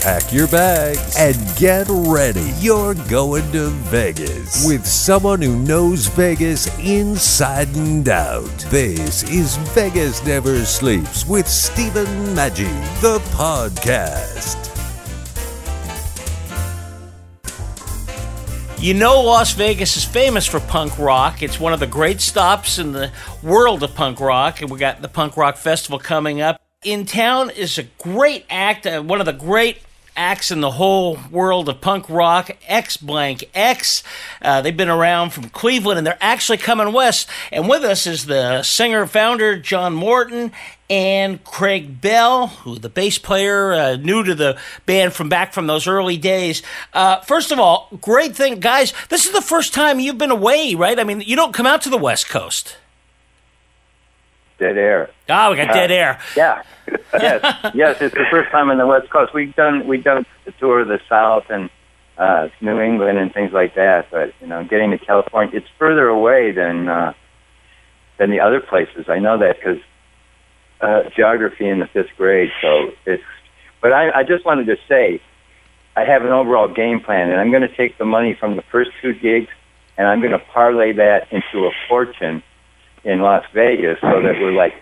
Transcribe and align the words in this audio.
Pack 0.00 0.32
your 0.32 0.48
bags 0.48 1.14
and 1.18 1.36
get 1.58 1.86
ready. 1.90 2.54
You're 2.58 2.94
going 3.10 3.52
to 3.52 3.68
Vegas 3.68 4.66
with 4.66 4.86
someone 4.86 5.42
who 5.42 5.58
knows 5.58 6.06
Vegas 6.06 6.66
inside 6.78 7.68
and 7.76 8.08
out. 8.08 8.48
This 8.70 9.22
is 9.24 9.58
Vegas 9.74 10.24
Never 10.24 10.64
Sleeps 10.64 11.26
with 11.26 11.46
Stephen 11.46 12.06
Maggi, 12.34 12.70
the 13.02 13.18
podcast. 13.34 14.56
You 18.80 18.94
know, 18.94 19.20
Las 19.20 19.52
Vegas 19.52 19.98
is 19.98 20.04
famous 20.06 20.46
for 20.46 20.60
punk 20.60 20.98
rock. 20.98 21.42
It's 21.42 21.60
one 21.60 21.74
of 21.74 21.80
the 21.80 21.86
great 21.86 22.22
stops 22.22 22.78
in 22.78 22.92
the 22.92 23.12
world 23.42 23.82
of 23.82 23.94
punk 23.94 24.18
rock, 24.18 24.62
and 24.62 24.70
we 24.70 24.78
got 24.78 25.02
the 25.02 25.08
Punk 25.08 25.36
Rock 25.36 25.58
Festival 25.58 25.98
coming 25.98 26.40
up. 26.40 26.58
In 26.82 27.04
town 27.04 27.50
is 27.50 27.76
a 27.76 27.82
great 27.98 28.46
act, 28.48 28.86
uh, 28.86 29.02
one 29.02 29.20
of 29.20 29.26
the 29.26 29.34
great 29.34 29.82
acts 30.20 30.50
in 30.50 30.60
the 30.60 30.72
whole 30.72 31.18
world 31.30 31.66
of 31.70 31.80
punk 31.80 32.10
rock, 32.10 32.50
X 32.68 32.98
Blank 32.98 33.48
X. 33.54 34.02
Uh, 34.42 34.60
they've 34.60 34.76
been 34.76 34.90
around 34.90 35.30
from 35.30 35.48
Cleveland 35.48 35.96
and 35.96 36.06
they're 36.06 36.18
actually 36.20 36.58
coming 36.58 36.92
west. 36.92 37.26
And 37.50 37.70
with 37.70 37.82
us 37.82 38.06
is 38.06 38.26
the 38.26 38.62
singer 38.62 39.06
founder, 39.06 39.58
John 39.58 39.94
Morton, 39.94 40.52
and 40.90 41.42
Craig 41.42 42.02
Bell, 42.02 42.48
who 42.48 42.78
the 42.78 42.90
bass 42.90 43.16
player, 43.16 43.72
uh, 43.72 43.96
new 43.96 44.22
to 44.22 44.34
the 44.34 44.58
band 44.84 45.14
from 45.14 45.30
back 45.30 45.54
from 45.54 45.66
those 45.66 45.86
early 45.86 46.18
days. 46.18 46.62
Uh, 46.92 47.20
first 47.20 47.50
of 47.50 47.58
all, 47.58 47.88
great 48.02 48.36
thing, 48.36 48.60
guys. 48.60 48.92
This 49.08 49.24
is 49.24 49.32
the 49.32 49.40
first 49.40 49.72
time 49.72 50.00
you've 50.00 50.18
been 50.18 50.30
away, 50.30 50.74
right? 50.74 51.00
I 51.00 51.04
mean, 51.04 51.22
you 51.22 51.34
don't 51.34 51.54
come 51.54 51.66
out 51.66 51.80
to 51.82 51.90
the 51.90 51.96
West 51.96 52.28
Coast. 52.28 52.76
Dead 54.60 54.76
air. 54.76 55.10
Ah, 55.30 55.50
we 55.50 55.56
got 55.56 55.72
dead 55.72 55.90
air. 55.90 56.20
Yeah. 56.36 56.62
yes. 57.14 57.72
Yes. 57.74 58.02
It's 58.02 58.14
the 58.14 58.26
first 58.30 58.50
time 58.50 58.68
in 58.70 58.76
the 58.76 58.86
West 58.86 59.08
Coast. 59.08 59.32
We've 59.32 59.54
done 59.56 59.86
we've 59.88 60.04
done 60.04 60.26
the 60.44 60.52
tour 60.52 60.80
of 60.80 60.88
the 60.88 61.00
South 61.08 61.44
and 61.48 61.70
uh, 62.18 62.48
New 62.60 62.78
England 62.78 63.16
and 63.18 63.32
things 63.32 63.52
like 63.52 63.74
that. 63.76 64.08
But 64.10 64.34
you 64.40 64.46
know, 64.46 64.62
getting 64.64 64.90
to 64.90 64.98
California, 64.98 65.56
it's 65.56 65.66
further 65.78 66.08
away 66.08 66.52
than 66.52 66.88
uh, 66.88 67.14
than 68.18 68.30
the 68.30 68.40
other 68.40 68.60
places. 68.60 69.06
I 69.08 69.18
know 69.18 69.38
that 69.38 69.56
because 69.56 69.78
uh, 70.82 71.08
geography 71.16 71.66
in 71.66 71.78
the 71.78 71.86
fifth 71.86 72.10
grade. 72.18 72.50
So 72.60 72.90
it's. 73.06 73.22
But 73.80 73.94
I, 73.94 74.10
I 74.10 74.22
just 74.24 74.44
wanted 74.44 74.66
to 74.66 74.76
say, 74.86 75.22
I 75.96 76.04
have 76.04 76.20
an 76.22 76.32
overall 76.32 76.68
game 76.68 77.00
plan, 77.00 77.30
and 77.30 77.40
I'm 77.40 77.50
going 77.50 77.62
to 77.62 77.74
take 77.74 77.96
the 77.96 78.04
money 78.04 78.36
from 78.38 78.56
the 78.56 78.62
first 78.70 78.90
two 79.00 79.14
gigs, 79.14 79.48
and 79.96 80.06
I'm 80.06 80.20
going 80.20 80.32
to 80.32 80.38
parlay 80.38 80.92
that 80.92 81.28
into 81.32 81.66
a 81.66 81.70
fortune 81.88 82.42
in 83.04 83.20
Las 83.20 83.44
Vegas, 83.54 83.98
so 84.00 84.22
that 84.22 84.34
we're 84.40 84.52
like 84.52 84.74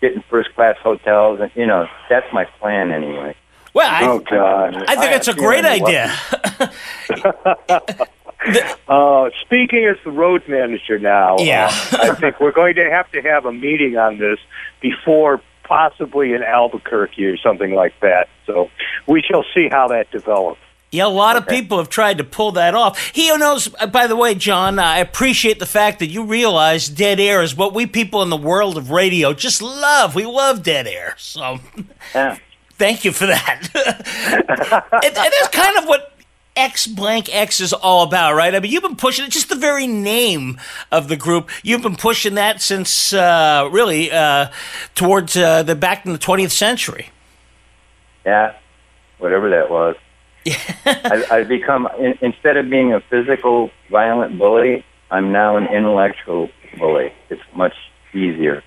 getting 0.00 0.22
first 0.30 0.54
class 0.54 0.76
hotels, 0.82 1.40
and 1.40 1.50
you 1.54 1.66
know 1.66 1.86
that's 2.08 2.26
my 2.32 2.44
plan 2.60 2.90
anyway. 2.92 3.34
Well, 3.74 3.90
I, 3.90 4.06
oh 4.08 4.20
God, 4.20 4.76
I 4.88 4.96
think 4.96 5.12
it's 5.12 5.28
a 5.28 5.34
great 5.34 5.64
idea. 5.64 6.14
Uh, 8.88 9.30
speaking 9.40 9.86
as 9.86 9.96
the 10.04 10.10
road 10.10 10.42
manager 10.46 10.98
now, 10.98 11.36
Yeah. 11.38 11.70
uh, 11.92 11.98
I 12.02 12.14
think 12.14 12.40
we're 12.40 12.52
going 12.52 12.74
to 12.74 12.90
have 12.90 13.10
to 13.12 13.22
have 13.22 13.46
a 13.46 13.52
meeting 13.52 13.96
on 13.96 14.18
this 14.18 14.38
before 14.82 15.40
possibly 15.62 16.34
in 16.34 16.42
Albuquerque 16.42 17.24
or 17.24 17.38
something 17.38 17.72
like 17.74 17.98
that. 18.00 18.28
So 18.46 18.70
we 19.06 19.22
shall 19.22 19.44
see 19.54 19.68
how 19.70 19.88
that 19.88 20.10
develops. 20.10 20.60
Yeah, 20.94 21.06
a 21.06 21.08
lot 21.08 21.36
of 21.36 21.48
people 21.48 21.78
have 21.78 21.88
tried 21.88 22.18
to 22.18 22.24
pull 22.24 22.52
that 22.52 22.74
off. 22.76 23.10
He 23.12 23.28
who 23.28 23.36
knows, 23.36 23.68
uh, 23.80 23.88
by 23.88 24.06
the 24.06 24.14
way, 24.14 24.36
John, 24.36 24.78
I 24.78 24.98
appreciate 24.98 25.58
the 25.58 25.66
fact 25.66 25.98
that 25.98 26.06
you 26.06 26.22
realize 26.22 26.88
dead 26.88 27.18
air 27.18 27.42
is 27.42 27.56
what 27.56 27.74
we 27.74 27.84
people 27.86 28.22
in 28.22 28.30
the 28.30 28.36
world 28.36 28.76
of 28.78 28.90
radio 28.92 29.32
just 29.32 29.60
love. 29.60 30.14
We 30.14 30.24
love 30.24 30.62
dead 30.62 30.86
air. 30.86 31.16
So 31.18 31.58
Yeah. 32.14 32.38
thank 32.78 33.04
you 33.04 33.10
for 33.10 33.26
that. 33.26 33.68
and, 33.74 35.04
and 35.04 35.14
that's 35.16 35.48
kind 35.48 35.76
of 35.78 35.86
what 35.86 36.12
X 36.56 36.86
blank 36.86 37.28
X 37.34 37.60
is 37.60 37.72
all 37.72 38.04
about, 38.04 38.34
right? 38.34 38.54
I 38.54 38.60
mean, 38.60 38.70
you've 38.70 38.84
been 38.84 38.94
pushing 38.94 39.24
it, 39.24 39.32
just 39.32 39.48
the 39.48 39.56
very 39.56 39.88
name 39.88 40.60
of 40.92 41.08
the 41.08 41.16
group. 41.16 41.50
You've 41.64 41.82
been 41.82 41.96
pushing 41.96 42.34
that 42.36 42.62
since 42.62 43.12
uh, 43.12 43.68
really 43.72 44.12
uh, 44.12 44.46
towards 44.94 45.36
uh, 45.36 45.64
the 45.64 45.74
back 45.74 46.06
in 46.06 46.12
the 46.12 46.18
20th 46.20 46.52
century. 46.52 47.08
Yeah, 48.24 48.54
whatever 49.18 49.50
that 49.50 49.68
was. 49.68 49.96
I, 50.46 51.24
I've 51.30 51.48
become 51.48 51.88
in, 51.98 52.18
instead 52.20 52.56
of 52.56 52.68
being 52.70 52.92
a 52.92 53.00
physical, 53.00 53.70
violent 53.90 54.38
bully, 54.38 54.84
I'm 55.10 55.32
now 55.32 55.56
an 55.56 55.66
intellectual 55.66 56.50
bully. 56.78 57.12
It's 57.30 57.42
much 57.54 57.74
easier. 58.12 58.62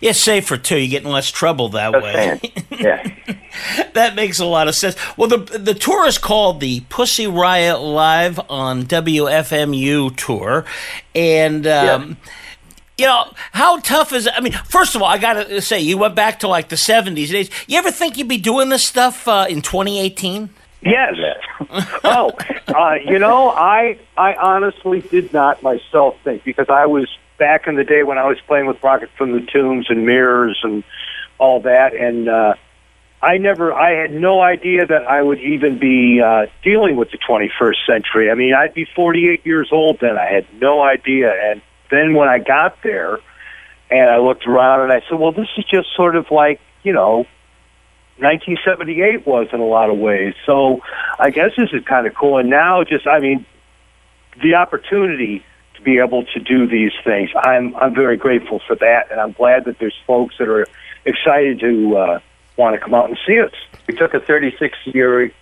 It's 0.00 0.18
safer 0.18 0.56
too. 0.56 0.78
You 0.78 0.88
get 0.88 1.04
in 1.04 1.10
less 1.10 1.30
trouble 1.30 1.68
that 1.70 1.92
Just 1.92 2.04
way. 2.04 2.40
Yeah. 2.70 3.14
that 3.94 4.14
makes 4.14 4.38
a 4.38 4.46
lot 4.46 4.66
of 4.66 4.74
sense. 4.74 4.96
Well, 5.16 5.28
the 5.28 5.38
the 5.58 5.74
tour 5.74 6.06
is 6.06 6.16
called 6.16 6.60
the 6.60 6.80
Pussy 6.88 7.26
Riot 7.26 7.80
Live 7.80 8.40
on 8.48 8.84
WFMU 8.84 10.16
tour, 10.16 10.64
and. 11.14 11.66
Um, 11.66 12.16
You 12.98 13.06
know 13.06 13.32
how 13.52 13.78
tough 13.80 14.12
is 14.12 14.26
it? 14.26 14.34
I 14.36 14.42
mean, 14.42 14.52
first 14.52 14.94
of 14.94 15.00
all, 15.00 15.08
I 15.08 15.16
gotta 15.16 15.62
say, 15.62 15.80
you 15.80 15.96
went 15.96 16.14
back 16.14 16.40
to 16.40 16.48
like 16.48 16.68
the 16.68 16.76
'70s 16.76 17.30
days. 17.30 17.48
You 17.66 17.78
ever 17.78 17.90
think 17.90 18.18
you'd 18.18 18.28
be 18.28 18.36
doing 18.36 18.68
this 18.68 18.84
stuff 18.84 19.26
uh, 19.26 19.46
in 19.48 19.62
2018? 19.62 20.50
Yes. 20.82 21.14
oh, 22.04 22.32
uh, 22.68 22.94
you 23.04 23.18
know, 23.18 23.50
I 23.50 23.98
I 24.16 24.34
honestly 24.34 25.00
did 25.00 25.32
not 25.32 25.62
myself 25.62 26.16
think 26.24 26.44
because 26.44 26.66
I 26.70 26.86
was 26.86 27.08
back 27.38 27.66
in 27.66 27.74
the 27.74 27.84
day 27.84 28.02
when 28.02 28.18
I 28.18 28.26
was 28.26 28.38
playing 28.46 28.66
with 28.66 28.82
Rocket 28.82 29.10
from 29.16 29.32
the 29.32 29.40
Tombs 29.40 29.86
and 29.90 30.06
Mirrors 30.06 30.58
and 30.62 30.84
all 31.38 31.60
that, 31.60 31.94
and 31.94 32.28
uh, 32.28 32.54
I 33.22 33.38
never, 33.38 33.72
I 33.72 34.00
had 34.00 34.12
no 34.12 34.40
idea 34.40 34.86
that 34.86 35.06
I 35.06 35.22
would 35.22 35.40
even 35.40 35.78
be 35.78 36.22
uh, 36.24 36.46
dealing 36.62 36.96
with 36.96 37.10
the 37.10 37.18
21st 37.18 37.86
century. 37.86 38.30
I 38.30 38.34
mean, 38.34 38.54
I'd 38.54 38.72
be 38.72 38.86
48 38.96 39.44
years 39.44 39.68
old 39.72 40.00
then. 40.00 40.16
I 40.16 40.30
had 40.30 40.46
no 40.60 40.82
idea, 40.82 41.30
and 41.30 41.60
then 41.90 42.14
when 42.14 42.28
I 42.28 42.38
got 42.38 42.82
there, 42.82 43.18
and 43.90 44.08
I 44.08 44.18
looked 44.18 44.46
around 44.46 44.82
and 44.82 44.92
I 44.92 45.02
said, 45.08 45.18
well, 45.18 45.32
this 45.32 45.48
is 45.58 45.64
just 45.64 45.88
sort 45.94 46.16
of 46.16 46.30
like 46.30 46.60
you 46.82 46.92
know 46.92 47.26
1978 48.20 49.26
was 49.26 49.48
in 49.52 49.60
a 49.60 49.66
lot 49.66 49.90
of 49.90 49.98
ways. 49.98 50.34
So 50.46 50.80
I 51.18 51.30
guess 51.30 51.50
this 51.56 51.70
is 51.72 51.84
kind 51.84 52.06
of 52.06 52.14
cool. 52.14 52.38
And 52.38 52.50
now, 52.50 52.84
just 52.84 53.06
I 53.06 53.18
mean, 53.18 53.46
the 54.42 54.54
opportunity 54.54 55.44
to 55.74 55.82
be 55.82 55.98
able 55.98 56.24
to 56.24 56.40
do 56.40 56.66
these 56.66 56.92
things, 57.04 57.30
I'm 57.36 57.74
I'm 57.76 57.94
very 57.94 58.16
grateful 58.16 58.60
for 58.66 58.76
that, 58.76 59.10
and 59.10 59.20
I'm 59.20 59.32
glad 59.32 59.64
that 59.64 59.78
there's 59.78 59.96
folks 60.06 60.36
that 60.38 60.48
are 60.48 60.66
excited 61.04 61.60
to 61.60 61.96
uh, 61.96 62.20
want 62.56 62.74
to 62.74 62.80
come 62.80 62.94
out 62.94 63.08
and 63.08 63.18
see 63.26 63.40
us. 63.40 63.52
We 63.86 63.96
took 63.96 64.14
a 64.14 64.20
36 64.20 64.76
year 64.86 65.32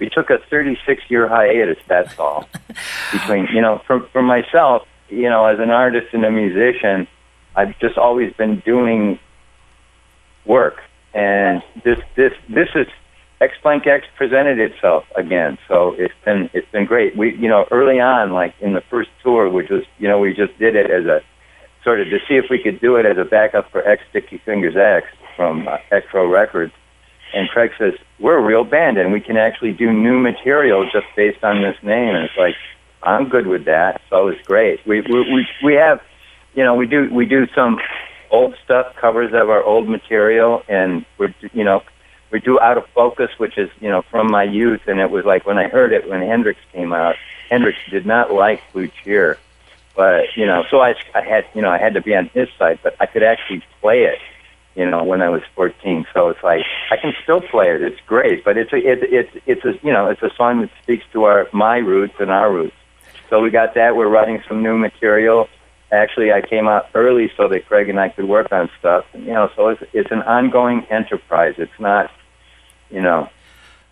we 0.00 0.08
took 0.08 0.30
a 0.30 0.38
36 0.48 1.02
year 1.08 1.28
hiatus. 1.28 1.78
That's 1.86 2.18
all. 2.18 2.48
Between 3.12 3.48
you 3.52 3.60
know, 3.60 3.82
for 3.86 4.00
for 4.12 4.22
myself, 4.22 4.86
you 5.08 5.28
know, 5.28 5.46
as 5.46 5.60
an 5.60 5.70
artist 5.70 6.08
and 6.12 6.24
a 6.24 6.30
musician, 6.30 7.06
I've 7.54 7.78
just 7.78 7.98
always 7.98 8.32
been 8.32 8.60
doing 8.60 9.18
work, 10.44 10.80
and 11.14 11.62
this 11.84 11.98
this 12.16 12.32
this 12.48 12.68
is 12.74 12.86
X 13.40 13.54
blank 13.62 13.86
X 13.86 14.06
presented 14.16 14.58
itself 14.58 15.04
again. 15.16 15.58
So 15.68 15.94
it's 15.98 16.14
been 16.24 16.50
it's 16.52 16.70
been 16.70 16.86
great. 16.86 17.16
We 17.16 17.34
you 17.36 17.48
know 17.48 17.66
early 17.70 18.00
on, 18.00 18.32
like 18.32 18.54
in 18.60 18.74
the 18.74 18.82
first 18.82 19.10
tour, 19.22 19.48
which 19.48 19.70
was 19.70 19.82
you 19.98 20.08
know 20.08 20.18
we 20.18 20.34
just 20.34 20.56
did 20.58 20.76
it 20.76 20.90
as 20.90 21.06
a 21.06 21.20
sort 21.84 22.00
of 22.00 22.08
to 22.08 22.18
see 22.28 22.34
if 22.34 22.46
we 22.50 22.62
could 22.62 22.80
do 22.80 22.96
it 22.96 23.06
as 23.06 23.16
a 23.18 23.24
backup 23.24 23.70
for 23.70 23.86
X 23.86 24.02
Sticky 24.10 24.38
Fingers 24.44 24.76
X 24.76 25.06
from 25.36 25.66
uh, 25.66 25.78
Ecro 25.90 26.30
Records. 26.30 26.72
And 27.32 27.48
Craig 27.48 27.70
says, 27.78 27.94
we're 28.18 28.38
a 28.38 28.42
real 28.42 28.64
band 28.64 28.98
and 28.98 29.12
we 29.12 29.20
can 29.20 29.36
actually 29.36 29.72
do 29.72 29.92
new 29.92 30.18
material 30.18 30.84
just 30.92 31.06
based 31.16 31.44
on 31.44 31.62
this 31.62 31.76
name. 31.82 32.14
And 32.14 32.24
it's 32.24 32.36
like, 32.36 32.56
I'm 33.02 33.28
good 33.28 33.46
with 33.46 33.66
that. 33.66 34.00
So 34.10 34.28
it's 34.28 34.42
great. 34.42 34.84
We, 34.86 35.00
we, 35.00 35.20
we, 35.20 35.46
we 35.64 35.74
have, 35.74 36.00
you 36.54 36.64
know, 36.64 36.74
we 36.74 36.86
do, 36.86 37.08
we 37.12 37.26
do 37.26 37.46
some 37.54 37.78
old 38.30 38.56
stuff, 38.64 38.94
covers 38.96 39.32
of 39.32 39.50
our 39.50 39.62
old 39.62 39.88
material. 39.88 40.62
And 40.68 41.04
we're, 41.18 41.34
you 41.52 41.64
know, 41.64 41.82
we 42.30 42.40
do 42.40 42.60
Out 42.60 42.78
of 42.78 42.86
Focus, 42.94 43.30
which 43.38 43.58
is, 43.58 43.70
you 43.80 43.88
know, 43.88 44.02
from 44.02 44.30
my 44.30 44.44
youth. 44.44 44.82
And 44.86 45.00
it 45.00 45.10
was 45.10 45.24
like 45.24 45.46
when 45.46 45.58
I 45.58 45.68
heard 45.68 45.92
it, 45.92 46.08
when 46.08 46.20
Hendrix 46.20 46.60
came 46.72 46.92
out, 46.92 47.16
Hendrix 47.48 47.78
did 47.90 48.06
not 48.06 48.32
like 48.32 48.62
Blue 48.72 48.88
Cheer. 49.02 49.38
But, 49.96 50.36
you 50.36 50.46
know, 50.46 50.64
so 50.70 50.80
I, 50.80 50.94
I 51.14 51.22
had, 51.22 51.44
you 51.54 51.62
know, 51.62 51.70
I 51.70 51.78
had 51.78 51.94
to 51.94 52.00
be 52.00 52.14
on 52.14 52.26
his 52.32 52.48
side, 52.58 52.78
but 52.82 52.94
I 53.00 53.06
could 53.06 53.22
actually 53.22 53.62
play 53.80 54.04
it 54.04 54.18
you 54.74 54.88
know, 54.88 55.02
when 55.02 55.20
I 55.20 55.28
was 55.28 55.42
14. 55.56 56.06
So 56.14 56.28
it's 56.28 56.42
like 56.42 56.62
I 56.90 56.96
can 56.96 57.12
still 57.22 57.40
play 57.40 57.74
it. 57.74 57.82
It's 57.82 58.00
great, 58.06 58.44
but 58.44 58.56
it's 58.56 58.72
a 58.72 58.76
it, 58.76 59.00
it's 59.02 59.30
it's 59.46 59.64
a 59.64 59.74
you 59.84 59.92
know 59.92 60.08
it's 60.08 60.22
a 60.22 60.30
song 60.36 60.60
that 60.60 60.70
speaks 60.82 61.04
to 61.12 61.24
our 61.24 61.48
my 61.52 61.78
roots 61.78 62.14
and 62.20 62.30
our 62.30 62.52
roots. 62.52 62.76
So 63.28 63.40
we 63.40 63.50
got 63.50 63.74
that. 63.74 63.96
We're 63.96 64.08
writing 64.08 64.42
some 64.48 64.62
new 64.62 64.76
material, 64.76 65.48
actually 65.92 66.32
I 66.32 66.40
came 66.40 66.68
out 66.68 66.86
early 66.94 67.30
so 67.36 67.48
that 67.48 67.66
Craig 67.66 67.88
and 67.88 67.98
I 67.98 68.08
could 68.08 68.26
work 68.26 68.52
on 68.52 68.70
stuff. 68.78 69.04
And, 69.12 69.24
you 69.24 69.32
know, 69.32 69.50
so 69.56 69.68
it's 69.68 69.82
it's 69.92 70.10
an 70.10 70.22
ongoing 70.22 70.84
enterprise. 70.90 71.54
It's 71.58 71.78
not, 71.78 72.10
you 72.90 73.00
know. 73.00 73.28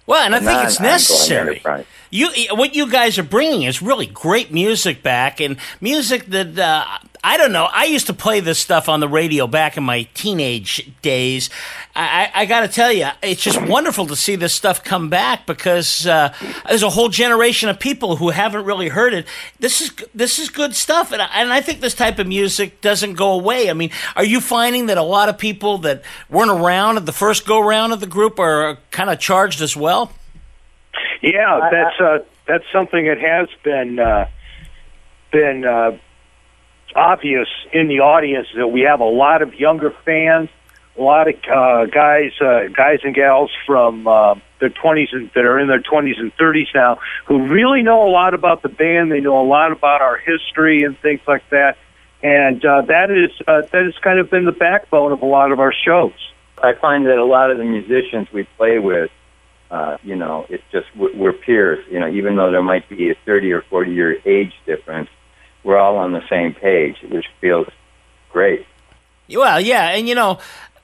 Well, 0.06 0.24
and 0.24 0.34
I 0.34 0.40
think 0.40 0.64
it's 0.64 0.80
necessary. 0.80 1.56
enterprise. 1.56 1.84
You, 2.10 2.30
what 2.52 2.74
you 2.74 2.90
guys 2.90 3.18
are 3.18 3.22
bringing 3.22 3.64
is 3.64 3.82
really 3.82 4.06
great 4.06 4.50
music 4.50 5.02
back, 5.02 5.38
and 5.38 5.58
music 5.82 6.24
that 6.26 6.58
uh, 6.58 6.86
I 7.22 7.36
don't 7.36 7.52
know. 7.52 7.68
I 7.72 7.84
used 7.84 8.06
to 8.06 8.14
play 8.14 8.40
this 8.40 8.58
stuff 8.58 8.88
on 8.88 9.00
the 9.00 9.08
radio 9.08 9.46
back 9.46 9.76
in 9.76 9.82
my 9.82 10.04
teenage 10.14 10.92
days. 11.02 11.50
I, 11.94 12.30
I, 12.34 12.42
I 12.42 12.46
got 12.46 12.60
to 12.60 12.68
tell 12.68 12.92
you, 12.92 13.08
it's 13.22 13.42
just 13.42 13.60
wonderful 13.60 14.06
to 14.06 14.16
see 14.16 14.36
this 14.36 14.54
stuff 14.54 14.84
come 14.84 15.08
back 15.08 15.46
because 15.46 16.06
uh, 16.06 16.32
there's 16.68 16.82
a 16.82 16.90
whole 16.90 17.08
generation 17.08 17.68
of 17.68 17.80
people 17.80 18.16
who 18.16 18.30
haven't 18.30 18.64
really 18.64 18.88
heard 18.88 19.14
it. 19.14 19.26
This 19.58 19.80
is 19.80 19.92
this 20.14 20.38
is 20.38 20.48
good 20.48 20.74
stuff, 20.74 21.12
and 21.12 21.20
I, 21.20 21.28
and 21.34 21.52
I 21.52 21.60
think 21.60 21.80
this 21.80 21.94
type 21.94 22.18
of 22.18 22.26
music 22.26 22.80
doesn't 22.80 23.14
go 23.14 23.32
away. 23.32 23.68
I 23.68 23.72
mean, 23.72 23.90
are 24.14 24.24
you 24.24 24.40
finding 24.40 24.86
that 24.86 24.98
a 24.98 25.02
lot 25.02 25.28
of 25.28 25.38
people 25.38 25.78
that 25.78 26.02
weren't 26.30 26.50
around 26.50 26.98
at 26.98 27.06
the 27.06 27.12
first 27.12 27.46
go 27.46 27.60
round 27.60 27.92
of 27.92 28.00
the 28.00 28.06
group 28.06 28.38
are 28.38 28.78
kind 28.90 29.10
of 29.10 29.18
charged 29.18 29.60
as 29.60 29.76
well? 29.76 30.12
Yeah, 31.20 31.68
that's 31.70 32.00
uh, 32.00 32.18
that's 32.46 32.64
something 32.72 33.06
that 33.06 33.18
has 33.18 33.48
been 33.64 33.98
uh, 33.98 34.28
been 35.32 35.64
obvious 36.94 37.48
in 37.72 37.88
the 37.88 38.00
audience 38.00 38.48
that 38.56 38.68
we 38.68 38.82
have 38.82 39.00
a 39.00 39.04
lot 39.04 39.42
of 39.42 39.54
younger 39.54 39.90
fans, 40.04 40.48
a 40.98 41.02
lot 41.02 41.28
of 41.28 41.34
uh, 41.44 41.86
guys 41.86 42.32
uh, 42.40 42.68
guys 42.74 43.00
and 43.04 43.14
gals 43.14 43.50
from 43.66 44.06
uh, 44.06 44.34
their 44.60 44.70
twenties 44.70 45.08
and 45.12 45.30
that 45.34 45.44
are 45.44 45.58
in 45.58 45.68
their 45.68 45.80
twenties 45.80 46.16
and 46.18 46.32
thirties 46.34 46.68
now 46.74 46.98
who 47.26 47.46
really 47.46 47.82
know 47.82 48.06
a 48.06 48.10
lot 48.10 48.34
about 48.34 48.62
the 48.62 48.68
band. 48.68 49.12
They 49.12 49.20
know 49.20 49.40
a 49.40 49.46
lot 49.46 49.70
about 49.72 50.02
our 50.02 50.16
history 50.16 50.82
and 50.82 50.98
things 50.98 51.20
like 51.26 51.48
that, 51.50 51.76
and 52.22 52.64
uh, 52.64 52.82
that 52.82 53.10
is 53.10 53.30
uh, 53.46 53.62
that 53.62 53.84
has 53.84 53.96
kind 54.02 54.18
of 54.18 54.30
been 54.30 54.44
the 54.44 54.52
backbone 54.52 55.12
of 55.12 55.22
a 55.22 55.26
lot 55.26 55.52
of 55.52 55.60
our 55.60 55.72
shows. 55.72 56.12
I 56.60 56.72
find 56.74 57.06
that 57.06 57.18
a 57.18 57.24
lot 57.24 57.52
of 57.52 57.58
the 57.58 57.64
musicians 57.64 58.26
we 58.32 58.42
play 58.56 58.80
with, 58.80 59.12
uh, 59.70 59.98
you 60.02 60.16
know, 60.16 60.46
it's 60.48 60.64
just 60.72 60.86
we're, 60.96 61.32
peers. 61.32 61.78
You 61.88 62.00
know, 62.00 62.08
even 62.08 62.34
though 62.34 62.50
there 62.50 62.62
might 62.62 62.88
be 62.88 63.10
a 63.10 63.14
thirty 63.24 63.52
or 63.52 63.62
forty 63.62 63.92
year 63.92 64.18
age 64.24 64.52
difference, 64.66 65.08
we're 65.64 65.78
all 65.78 65.96
on 65.96 66.12
the 66.12 66.26
same 66.28 66.54
page, 66.54 66.96
which 67.02 67.26
feels 67.40 67.68
great. 68.30 68.66
Well, 69.30 69.60
yeah, 69.60 69.90
and 69.90 70.08
you 70.08 70.14
know, 70.14 70.38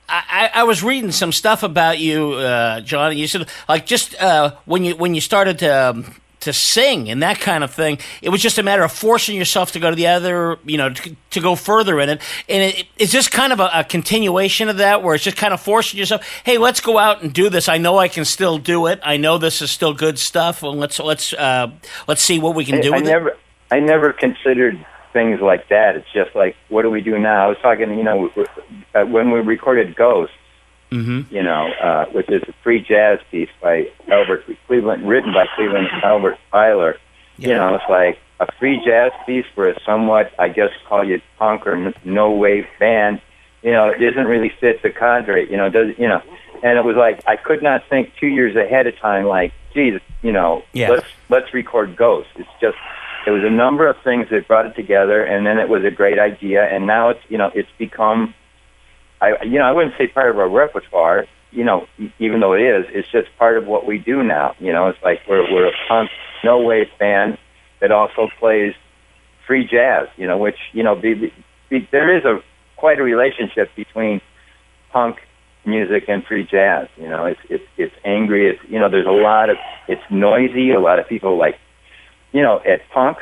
I, 0.07 0.51
I 0.53 0.63
was 0.63 0.83
reading 0.83 1.11
some 1.11 1.31
stuff 1.31 1.63
about 1.63 1.99
you, 1.99 2.33
uh, 2.33 2.81
John. 2.81 3.17
You 3.17 3.27
said 3.27 3.47
like 3.67 3.85
just 3.85 4.19
uh, 4.21 4.55
when 4.65 4.83
you 4.83 4.95
when 4.95 5.15
you 5.15 5.21
started 5.21 5.59
to 5.59 5.89
um, 5.89 6.15
to 6.41 6.53
sing 6.53 7.09
and 7.09 7.23
that 7.23 7.39
kind 7.39 7.63
of 7.63 7.73
thing, 7.73 7.97
it 8.21 8.29
was 8.29 8.39
just 8.39 8.59
a 8.59 8.63
matter 8.63 8.83
of 8.83 8.91
forcing 8.91 9.35
yourself 9.35 9.71
to 9.71 9.79
go 9.79 9.89
to 9.89 9.95
the 9.95 10.05
other, 10.05 10.59
you 10.63 10.77
know, 10.77 10.89
to, 10.91 11.15
to 11.31 11.39
go 11.39 11.55
further 11.55 11.99
in 11.99 12.09
it. 12.09 12.21
And 12.47 12.61
it, 12.61 12.87
it's 12.97 13.11
just 13.11 13.31
kind 13.31 13.51
of 13.51 13.59
a, 13.59 13.69
a 13.73 13.83
continuation 13.83 14.69
of 14.69 14.77
that, 14.77 15.01
where 15.01 15.15
it's 15.15 15.23
just 15.23 15.37
kind 15.37 15.55
of 15.55 15.59
forcing 15.59 15.97
yourself. 15.97 16.23
Hey, 16.43 16.59
let's 16.59 16.81
go 16.81 16.99
out 16.99 17.23
and 17.23 17.33
do 17.33 17.49
this. 17.49 17.67
I 17.67 17.79
know 17.79 17.97
I 17.97 18.07
can 18.07 18.25
still 18.25 18.59
do 18.59 18.85
it. 18.85 18.99
I 19.03 19.17
know 19.17 19.39
this 19.39 19.61
is 19.63 19.71
still 19.71 19.93
good 19.93 20.19
stuff. 20.19 20.61
Well, 20.61 20.75
let's 20.75 20.99
let's 20.99 21.33
uh, 21.33 21.71
let's 22.07 22.21
see 22.21 22.37
what 22.37 22.53
we 22.53 22.63
can 22.63 22.79
do 22.79 22.93
I, 22.93 22.97
I 22.97 23.01
with 23.01 23.09
it. 23.09 23.39
I 23.71 23.79
never 23.79 24.13
considered 24.13 24.83
things 25.13 25.39
like 25.41 25.69
that. 25.69 25.95
It's 25.95 26.11
just 26.13 26.35
like, 26.35 26.55
what 26.69 26.81
do 26.83 26.89
we 26.89 27.01
do 27.01 27.17
now? 27.17 27.45
I 27.45 27.47
was 27.47 27.57
talking, 27.61 27.97
you 27.97 28.03
know, 28.03 28.29
uh, 28.93 29.05
when 29.05 29.31
we 29.31 29.39
recorded 29.39 29.95
Ghosts, 29.95 30.35
Mm-hmm. 30.91 31.33
you 31.35 31.41
know, 31.41 31.67
uh, 31.81 32.05
which 32.11 32.29
is 32.29 32.43
a 32.47 32.53
free 32.63 32.79
jazz 32.79 33.19
piece 33.31 33.49
by 33.61 33.89
Albert 34.07 34.45
Cleveland, 34.67 35.05
written 35.09 35.33
by 35.33 35.45
Cleveland 35.55 35.87
Albert 36.03 36.37
Ayler. 36.53 36.93
You 37.37 37.49
know, 37.49 37.73
it's 37.75 37.83
like 37.89 38.19
a 38.39 38.49
free 38.59 38.79
jazz 38.85 39.11
piece 39.25 39.45
for 39.55 39.67
a 39.67 39.77
somewhat, 39.83 40.31
I 40.39 40.47
guess, 40.47 40.69
call 40.87 41.03
you 41.03 41.19
punk 41.37 41.65
or 41.65 41.91
no 42.05 42.31
wave 42.31 42.67
band. 42.79 43.19
You 43.63 43.71
know, 43.71 43.89
it 43.89 43.97
doesn't 43.97 44.27
really 44.27 44.53
fit 44.61 44.83
the 44.83 44.91
cadre. 44.91 45.49
You 45.49 45.57
know, 45.57 45.69
does 45.69 45.97
you 45.97 46.07
know? 46.07 46.21
And 46.63 46.77
it 46.77 46.85
was 46.85 46.95
like 46.95 47.23
I 47.27 47.35
could 47.35 47.63
not 47.63 47.81
think 47.89 48.11
two 48.19 48.27
years 48.27 48.55
ahead 48.55 48.85
of 48.85 48.95
time. 48.99 49.25
Like, 49.25 49.53
geez, 49.73 49.99
you 50.21 50.31
know, 50.31 50.63
Yeah. 50.71 50.91
let's 50.91 51.07
let's 51.29 51.53
record 51.53 51.97
Ghosts. 51.97 52.31
It's 52.37 52.47
just 52.61 52.77
it 53.25 53.31
was 53.31 53.43
a 53.43 53.49
number 53.49 53.87
of 53.87 53.95
things 54.03 54.27
that 54.29 54.47
brought 54.47 54.65
it 54.67 54.75
together, 54.75 55.23
and 55.23 55.45
then 55.45 55.57
it 55.57 55.67
was 55.67 55.83
a 55.83 55.91
great 55.91 56.19
idea. 56.19 56.63
And 56.63 56.85
now 56.85 57.09
it's 57.09 57.19
you 57.27 57.37
know 57.37 57.51
it's 57.53 57.69
become 57.77 58.33
I 59.21 59.43
you 59.43 59.59
know 59.59 59.65
I 59.65 59.71
wouldn't 59.71 59.95
say 59.97 60.07
part 60.07 60.29
of 60.29 60.37
our 60.37 60.49
repertoire. 60.49 61.25
You 61.51 61.63
know, 61.63 61.87
even 62.19 62.41
though 62.41 62.53
it 62.53 62.61
is, 62.61 62.85
it's 62.89 63.09
just 63.11 63.29
part 63.39 63.57
of 63.57 63.65
what 63.65 63.85
we 63.85 63.97
do 63.97 64.23
now. 64.23 64.55
You 64.59 64.73
know, 64.73 64.87
it's 64.87 64.99
like 65.03 65.19
we're 65.27 65.51
we're 65.51 65.67
a 65.67 65.73
punk 65.87 66.09
no 66.43 66.61
wave 66.61 66.87
band 66.99 67.37
that 67.81 67.91
also 67.91 68.27
plays 68.39 68.73
free 69.47 69.65
jazz. 69.65 70.07
You 70.17 70.27
know, 70.27 70.37
which 70.37 70.57
you 70.73 70.83
know 70.83 70.95
be, 70.95 71.31
be, 71.69 71.87
there 71.91 72.15
is 72.15 72.25
a 72.25 72.39
quite 72.75 72.99
a 72.99 73.03
relationship 73.03 73.69
between 73.75 74.21
punk 74.91 75.17
music 75.65 76.03
and 76.07 76.23
free 76.25 76.45
jazz. 76.45 76.87
You 76.97 77.07
know, 77.07 77.25
it's 77.25 77.39
it's 77.49 77.63
it's 77.77 77.95
angry. 78.03 78.49
It's 78.49 78.59
you 78.69 78.79
know 78.79 78.89
there's 78.89 79.07
a 79.07 79.11
lot 79.11 79.49
of 79.49 79.57
it's 79.87 80.03
noisy. 80.11 80.71
A 80.71 80.79
lot 80.79 80.99
of 80.99 81.07
people 81.07 81.37
like 81.37 81.55
you 82.35 82.41
know 82.43 82.61
at 82.65 82.87
punk. 82.89 83.17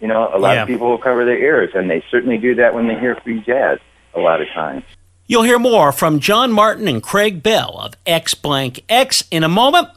You 0.00 0.08
know, 0.08 0.30
a 0.34 0.38
lot 0.38 0.54
Yeah. 0.54 0.62
of 0.62 0.68
people 0.68 0.88
will 0.88 0.98
cover 0.98 1.24
their 1.26 1.38
ears, 1.38 1.70
and 1.74 1.90
they 1.90 2.02
certainly 2.10 2.38
do 2.38 2.54
that 2.56 2.74
when 2.74 2.88
they 2.88 2.94
hear 2.98 3.14
free 3.16 3.40
jazz. 3.40 3.78
A 4.14 4.18
lot 4.18 4.40
of 4.42 4.48
times. 4.48 4.82
You'll 5.30 5.44
hear 5.44 5.60
more 5.60 5.92
from 5.92 6.18
John 6.18 6.50
Morton 6.50 6.88
and 6.88 7.00
Craig 7.00 7.40
Bell 7.40 7.78
of 7.78 7.94
X 8.04 8.34
Blank 8.34 8.82
X 8.88 9.22
in 9.30 9.44
a 9.44 9.48
moment. 9.48 9.88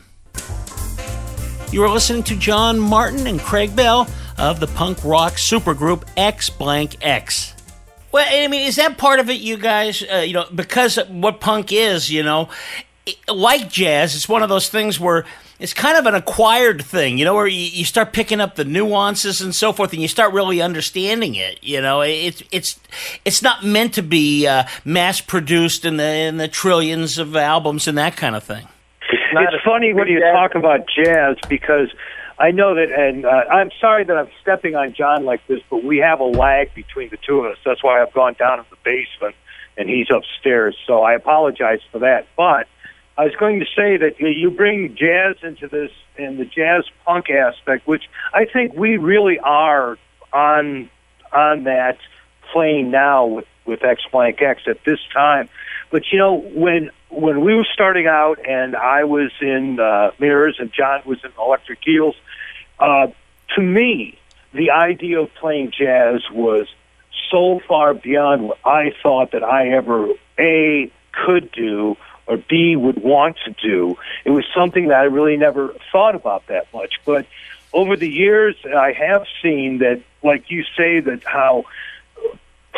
you 1.73 1.83
are 1.83 1.91
listening 1.91 2.23
to 2.25 2.37
John 2.37 2.79
Morton 2.79 3.27
and 3.27 3.39
Craig 3.39 3.77
Bell 3.77 4.09
of 4.39 4.59
the 4.59 4.67
punk 4.67 5.05
rock 5.05 5.35
supergroup 5.35 6.05
X 6.17 6.49
Blank 6.49 6.97
X. 7.03 7.55
Well, 8.11 8.27
I 8.27 8.49
mean, 8.49 8.67
is 8.67 8.77
that 8.77 8.97
part 8.97 9.21
of 9.21 9.29
it, 9.29 9.41
you 9.41 9.59
guys? 9.59 10.03
Uh, 10.03 10.19
you 10.19 10.33
know, 10.33 10.47
because 10.55 10.97
what 11.09 11.41
punk 11.41 11.73
is, 11.73 12.11
you 12.11 12.23
know, 12.23 12.49
like 13.29 13.69
jazz, 13.69 14.15
it's 14.15 14.29
one 14.29 14.43
of 14.43 14.49
those 14.49 14.71
things 14.71 14.99
where 14.99 15.27
it's 15.59 15.75
kind 15.75 15.99
of 15.99 16.07
an 16.07 16.15
acquired 16.15 16.83
thing, 16.85 17.19
you 17.19 17.25
know, 17.25 17.35
where 17.35 17.47
you, 17.47 17.61
you 17.61 17.85
start 17.85 18.13
picking 18.13 18.41
up 18.41 18.55
the 18.55 18.65
nuances 18.65 19.41
and 19.41 19.55
so 19.55 19.73
forth, 19.73 19.93
and 19.93 20.01
you 20.01 20.09
start 20.09 20.33
really 20.33 20.63
understanding 20.63 21.35
it. 21.35 21.63
You 21.63 21.83
know, 21.83 22.01
it's 22.01 22.43
it's 22.51 22.81
it's 23.25 23.43
not 23.43 23.65
meant 23.65 23.95
to 23.95 24.03
be 24.03 24.47
uh, 24.47 24.65
mass 24.85 25.21
produced 25.21 25.85
in 25.85 25.97
the 25.97 26.05
in 26.05 26.39
the 26.39 26.49
trillions 26.49 27.19
of 27.19 27.37
albums 27.37 27.87
and 27.89 27.99
that 27.99 28.17
kind 28.17 28.35
of 28.37 28.45
thing. 28.45 28.69
It's 29.33 29.65
funny 29.65 29.93
when 29.93 30.09
you 30.09 30.21
jazz- 30.21 30.33
talk 30.35 30.55
about 30.55 30.81
jazz 30.89 31.37
because 31.49 31.89
I 32.39 32.51
know 32.53 32.75
that, 32.75 32.91
and 32.93 33.25
uh, 33.25 33.29
I'm 33.29 33.71
sorry 33.81 34.05
that 34.05 34.17
I'm 34.17 34.29
stepping 34.41 34.75
on 34.77 34.95
John 34.95 35.25
like 35.25 35.45
this, 35.49 35.61
but 35.71 35.83
we 35.85 35.99
have 35.99 36.21
a 36.21 36.25
lag 36.25 36.73
between 36.75 37.11
the 37.11 37.17
two 37.17 37.41
of 37.41 37.53
us. 37.53 37.59
That's 37.65 37.83
why 37.83 38.01
I've 38.01 38.13
gone 38.13 38.35
down 38.39 38.59
to 38.59 38.65
the 38.71 38.77
basement 38.85 39.35
and 39.77 39.89
he's 39.89 40.07
upstairs. 40.15 40.77
So 40.87 41.03
I 41.03 41.15
apologize 41.15 41.81
for 41.93 42.01
that. 42.01 42.27
But 42.37 42.67
I 43.17 43.25
was 43.25 43.35
going 43.39 43.61
to 43.61 43.67
say 43.67 43.97
that 43.97 44.21
you- 44.21 44.29
you 44.29 44.51
bring 44.51 44.95
jazz 44.95 45.37
into 45.43 45.67
this 45.69 45.91
and 46.17 46.39
the 46.39 46.45
jazz 46.45 46.85
punk 47.05 47.31
aspect, 47.31 47.87
which 47.87 48.05
I 48.35 48.45
think 48.45 48.75
we 48.75 48.97
really 48.97 49.39
are 49.41 49.99
on 50.33 50.91
on 51.33 51.65
that 51.65 51.99
plane 52.53 52.91
now 52.91 53.27
with 53.27 53.47
with 53.65 53.85
X 53.85 54.03
Blank 54.11 54.41
X 54.41 54.63
at 54.67 54.83
this 54.85 54.99
time. 55.13 55.49
But 55.91 56.05
you 56.13 56.19
know 56.19 56.35
when 56.35 56.91
when 57.11 57.41
we 57.43 57.55
were 57.55 57.67
starting 57.73 58.07
out 58.07 58.39
and 58.47 58.77
I 58.77 59.05
was 59.05 59.31
in 59.41 59.79
uh, 59.81 60.11
Mirrors 60.19 60.57
and 60.59 60.73
John 60.73 61.03
was 61.05 61.19
in 61.25 61.31
Electric 61.39 61.87
Eels, 61.87 62.17
uh, 62.79 63.09
to 63.55 63.63
me 63.63 64.19
the 64.53 64.71
idea 64.71 65.21
of 65.21 65.35
playing 65.35 65.73
jazz 65.79 66.23
was 66.33 66.67
so 67.31 67.61
far 67.69 67.95
beyond 67.95 68.49
what 68.49 68.59
I 68.65 68.93
thought 69.03 69.33
that 69.33 69.43
I 69.45 69.69
ever 69.69 70.09
a 70.39 70.91
could 71.13 71.51
do 71.53 71.97
or 72.27 72.37
B 72.37 72.77
would 72.77 73.03
want 73.03 73.37
to 73.47 73.53
do. 73.53 73.97
It 74.25 74.31
was 74.31 74.45
something 74.55 74.89
that 74.89 75.01
I 75.01 75.05
really 75.05 75.37
never 75.37 75.75
thought 75.91 76.15
about 76.15 76.47
that 76.49 76.73
much. 76.73 77.01
But 77.05 77.27
over 77.73 77.97
the 77.97 78.09
years, 78.09 78.55
I 78.65 78.93
have 78.93 79.25
seen 79.43 79.79
that, 79.79 80.03
like 80.23 80.51
you 80.51 80.65
say, 80.77 81.01
that 81.01 81.25
how 81.25 81.65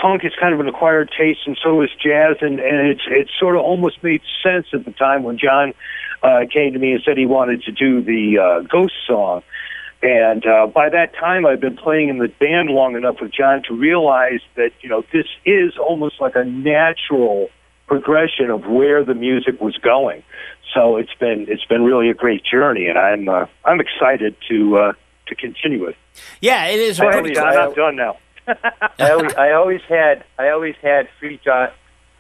punk 0.01 0.25
is 0.25 0.33
kind 0.41 0.55
of 0.55 0.61
an 0.61 0.69
acquired 0.69 1.11
taste, 1.17 1.41
and 1.47 1.59
so 1.63 1.83
is 1.83 1.91
jazz, 2.03 2.37
and 2.41 2.59
and 2.59 2.89
it's 2.89 3.03
it 3.09 3.29
sort 3.39 3.57
of 3.57 3.63
almost 3.63 4.03
made 4.03 4.23
sense 4.43 4.67
at 4.73 4.85
the 4.85 4.93
time 4.93 5.23
when 5.23 5.39
John 5.39 5.75
uh, 6.23 6.41
came 6.53 6.73
to 6.73 6.79
me 6.79 6.93
and 6.93 7.03
said 7.05 7.19
he 7.19 7.27
wanted 7.27 7.63
to 7.65 7.73
do 7.73 8.03
the 8.03 8.39
uh, 8.39 8.61
Ghost 8.69 8.95
song. 9.07 9.43
And 10.03 10.47
uh, 10.47 10.67
by 10.67 10.89
that 10.89 11.15
time, 11.15 11.45
I'd 11.45 11.61
been 11.61 11.77
playing 11.77 12.09
in 12.09 12.19
the 12.19 12.29
band 12.29 12.71
long 12.71 12.97
enough 12.97 13.17
with 13.21 13.33
John 13.33 13.63
to 13.69 13.75
realize 13.75 14.41
that 14.57 14.71
you 14.81 14.89
know 14.89 15.05
this 15.13 15.27
is 15.45 15.77
almost 15.77 16.21
like 16.21 16.37
a 16.37 16.45
natural 16.45 17.49
progression 17.87 18.51
of 18.51 18.67
where 18.67 19.05
the 19.05 19.15
music 19.15 19.61
was 19.61 19.77
going. 19.77 20.23
So 20.75 20.97
it's 20.97 21.15
been 21.19 21.47
it's 21.49 21.65
been 21.67 21.83
really 21.83 22.09
a 22.09 22.15
great 22.15 22.43
journey, 22.45 22.87
and 22.87 22.99
I'm 22.99 23.29
uh, 23.29 23.47
I'm 23.65 23.81
excited 23.81 24.37
to 24.49 24.79
uh, 24.79 24.93
to 25.27 25.35
continue 25.35 25.85
it. 25.87 25.97
Yeah, 26.41 26.67
it 26.67 26.79
is. 26.79 26.99
Pretty 26.99 27.35
John. 27.35 27.57
I'm 27.57 27.75
done 27.75 27.97
now. 27.97 28.17
I 28.99 29.11
always, 29.11 29.35
I 29.35 29.53
always 29.53 29.81
had 29.89 30.25
I 30.39 30.51
always 30.51 30.75
had 30.83 31.09
free 31.19 31.41
jazz. 31.45 31.71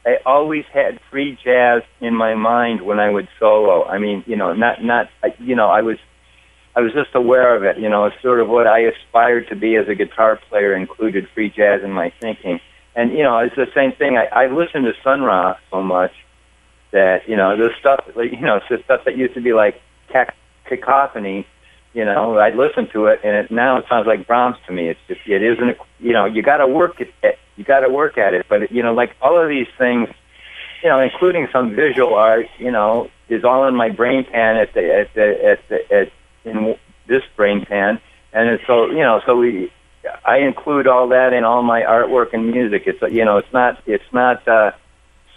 I 0.07 0.17
always 0.25 0.65
had 0.73 0.99
free 1.11 1.39
jazz 1.45 1.83
in 2.01 2.15
my 2.15 2.35
mind 2.35 2.83
when 2.83 2.99
I 2.99 3.11
would 3.11 3.29
solo. 3.39 3.85
I 3.85 3.99
mean, 3.99 4.25
you 4.27 4.37
know, 4.37 4.53
not 4.53 4.83
not 4.83 5.09
you 5.39 5.55
know, 5.55 5.69
I 5.69 5.83
was 5.83 5.99
I 6.75 6.81
was 6.81 6.93
just 6.93 7.15
aware 7.15 7.55
of 7.55 7.65
it. 7.65 7.79
You 7.79 7.89
know, 7.89 8.07
it's 8.07 8.17
sort 8.23 8.41
of 8.41 8.49
what 8.49 8.67
I 8.67 8.81
aspired 8.81 9.49
to 9.49 9.57
be 9.57 9.77
as 9.77 9.89
a 9.89 9.95
guitar 9.95 10.39
player. 10.49 10.75
Included 10.75 11.29
free 11.35 11.51
jazz 11.51 11.83
in 11.83 11.93
my 11.93 12.13
thinking, 12.21 12.61
and 12.95 13.13
you 13.13 13.23
know, 13.23 13.39
it's 13.39 13.57
the 13.57 13.71
same 13.75 13.93
thing. 13.93 14.17
I, 14.17 14.45
I 14.45 14.47
listened 14.47 14.85
to 14.85 14.93
Sun 15.03 15.23
Ra 15.23 15.57
so 15.71 15.83
much 15.83 16.13
that 16.93 17.29
you 17.29 17.37
know 17.37 17.57
the 17.57 17.71
stuff, 17.79 18.05
like, 18.15 18.33
you 18.33 18.41
know, 18.41 18.57
it's 18.57 18.69
the 18.69 18.79
stuff 18.85 19.03
that 19.05 19.17
used 19.17 19.35
to 19.35 19.41
be 19.41 19.53
like 19.53 19.81
cac- 20.09 20.37
cacophony. 20.65 21.47
You 21.93 22.05
know, 22.05 22.39
I'd 22.39 22.55
listen 22.55 22.89
to 22.93 23.07
it, 23.07 23.21
and 23.25 23.35
it 23.37 23.51
now 23.51 23.79
it 23.79 23.85
sounds 23.89 24.07
like 24.07 24.27
Brahms 24.27 24.57
to 24.67 24.73
me. 24.73 24.89
It's 24.89 25.01
just 25.09 25.21
it 25.27 25.43
isn't. 25.43 25.77
You 25.99 26.13
know, 26.13 26.25
you 26.25 26.43
got 26.43 26.59
to 26.59 26.67
work 26.67 27.01
at 27.01 27.09
it. 27.23 27.39
You 27.57 27.65
got 27.65 27.81
to 27.81 27.89
work 27.89 28.17
at 28.17 28.33
it. 28.33 28.47
But 28.49 28.71
you 28.71 28.83
know, 28.83 28.95
like 28.95 29.17
all 29.21 29.41
of 29.43 29.49
these 29.49 29.67
things, 29.77 30.09
you 30.85 30.89
know, 30.89 31.01
including 31.01 31.49
some 31.53 31.75
visual 31.75 32.15
art, 32.15 32.47
you 32.59 32.71
know, 32.71 33.11
is 33.29 33.45
all 33.45 33.67
in 33.67 33.75
my 33.75 33.89
brain 33.91 34.25
pan 34.25 34.57
at 34.57 34.73
the 34.73 34.95
at 34.95 35.15
the 35.15 35.45
at 35.45 35.69
the 35.69 35.95
at 35.95 36.13
in 36.45 36.77
this 37.09 37.23
brain 37.37 37.67
pan, 37.67 38.01
and 38.33 38.49
it's 38.51 38.67
so 38.67 38.87
you 38.87 39.03
know, 39.03 39.21
so 39.27 39.37
we. 39.37 39.73
I 40.25 40.39
include 40.39 40.87
all 40.87 41.09
that 41.09 41.35
in 41.35 41.45
all 41.45 41.63
my 41.63 41.83
artwork 41.83 42.33
and 42.33 42.51
music. 42.51 42.85
It's 42.87 43.03
you 43.13 43.25
know, 43.25 43.37
it's 43.37 43.53
not 43.53 43.83
it's 43.85 44.13
not 44.13 44.47
uh, 44.49 44.71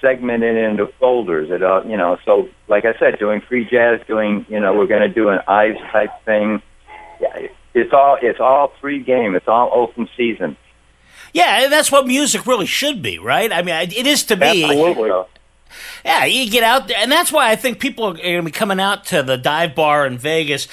segmented 0.04 0.58
into 0.58 0.88
folders 1.00 1.50
all. 1.64 1.84
You 1.86 1.98
know, 1.98 2.20
so 2.26 2.50
like 2.68 2.86
I 2.86 2.94
said, 3.00 3.18
doing 3.18 3.42
free 3.42 3.66
jazz, 3.66 4.02
doing 4.08 4.46
you 4.50 4.60
know, 4.60 4.76
we're 4.76 4.88
going 4.88 5.02
to 5.02 5.14
do 5.14 5.30
an 5.30 5.40
Ives 5.48 5.80
type 5.92 6.12
thing. 6.26 6.62
Yeah, 7.20 7.48
it's 7.74 7.94
all 7.94 8.18
it's 8.22 8.40
all 8.40 8.72
free 8.80 9.02
game. 9.02 9.34
It's 9.34 9.48
all 9.48 9.72
open 9.74 10.08
season. 10.16 10.58
Yeah, 11.34 11.64
and 11.64 11.74
that's 11.74 11.92
what 11.92 12.06
music 12.06 12.46
really 12.46 12.68
should 12.68 13.02
be, 13.02 13.18
right? 13.18 13.52
I 13.52 13.64
mean, 13.64 13.76
it 13.76 14.06
is 14.06 14.24
to 14.26 14.36
me. 14.36 14.64
Absolutely. 14.64 15.12
Yeah, 16.06 16.26
you 16.26 16.52
get 16.52 16.64
out 16.64 16.88
there, 16.88 16.98
and 17.00 17.12
that's 17.12 17.32
why 17.32 17.50
I 17.50 17.56
think 17.56 17.80
people 17.80 18.06
are 18.06 18.14
going 18.14 18.38
to 18.38 18.44
be 18.44 18.52
coming 18.52 18.80
out 18.80 19.06
to 19.06 19.24
the 19.24 19.38
dive 19.38 19.74
bar 19.74 20.06
in 20.06 20.20
Vegas. 20.20 20.68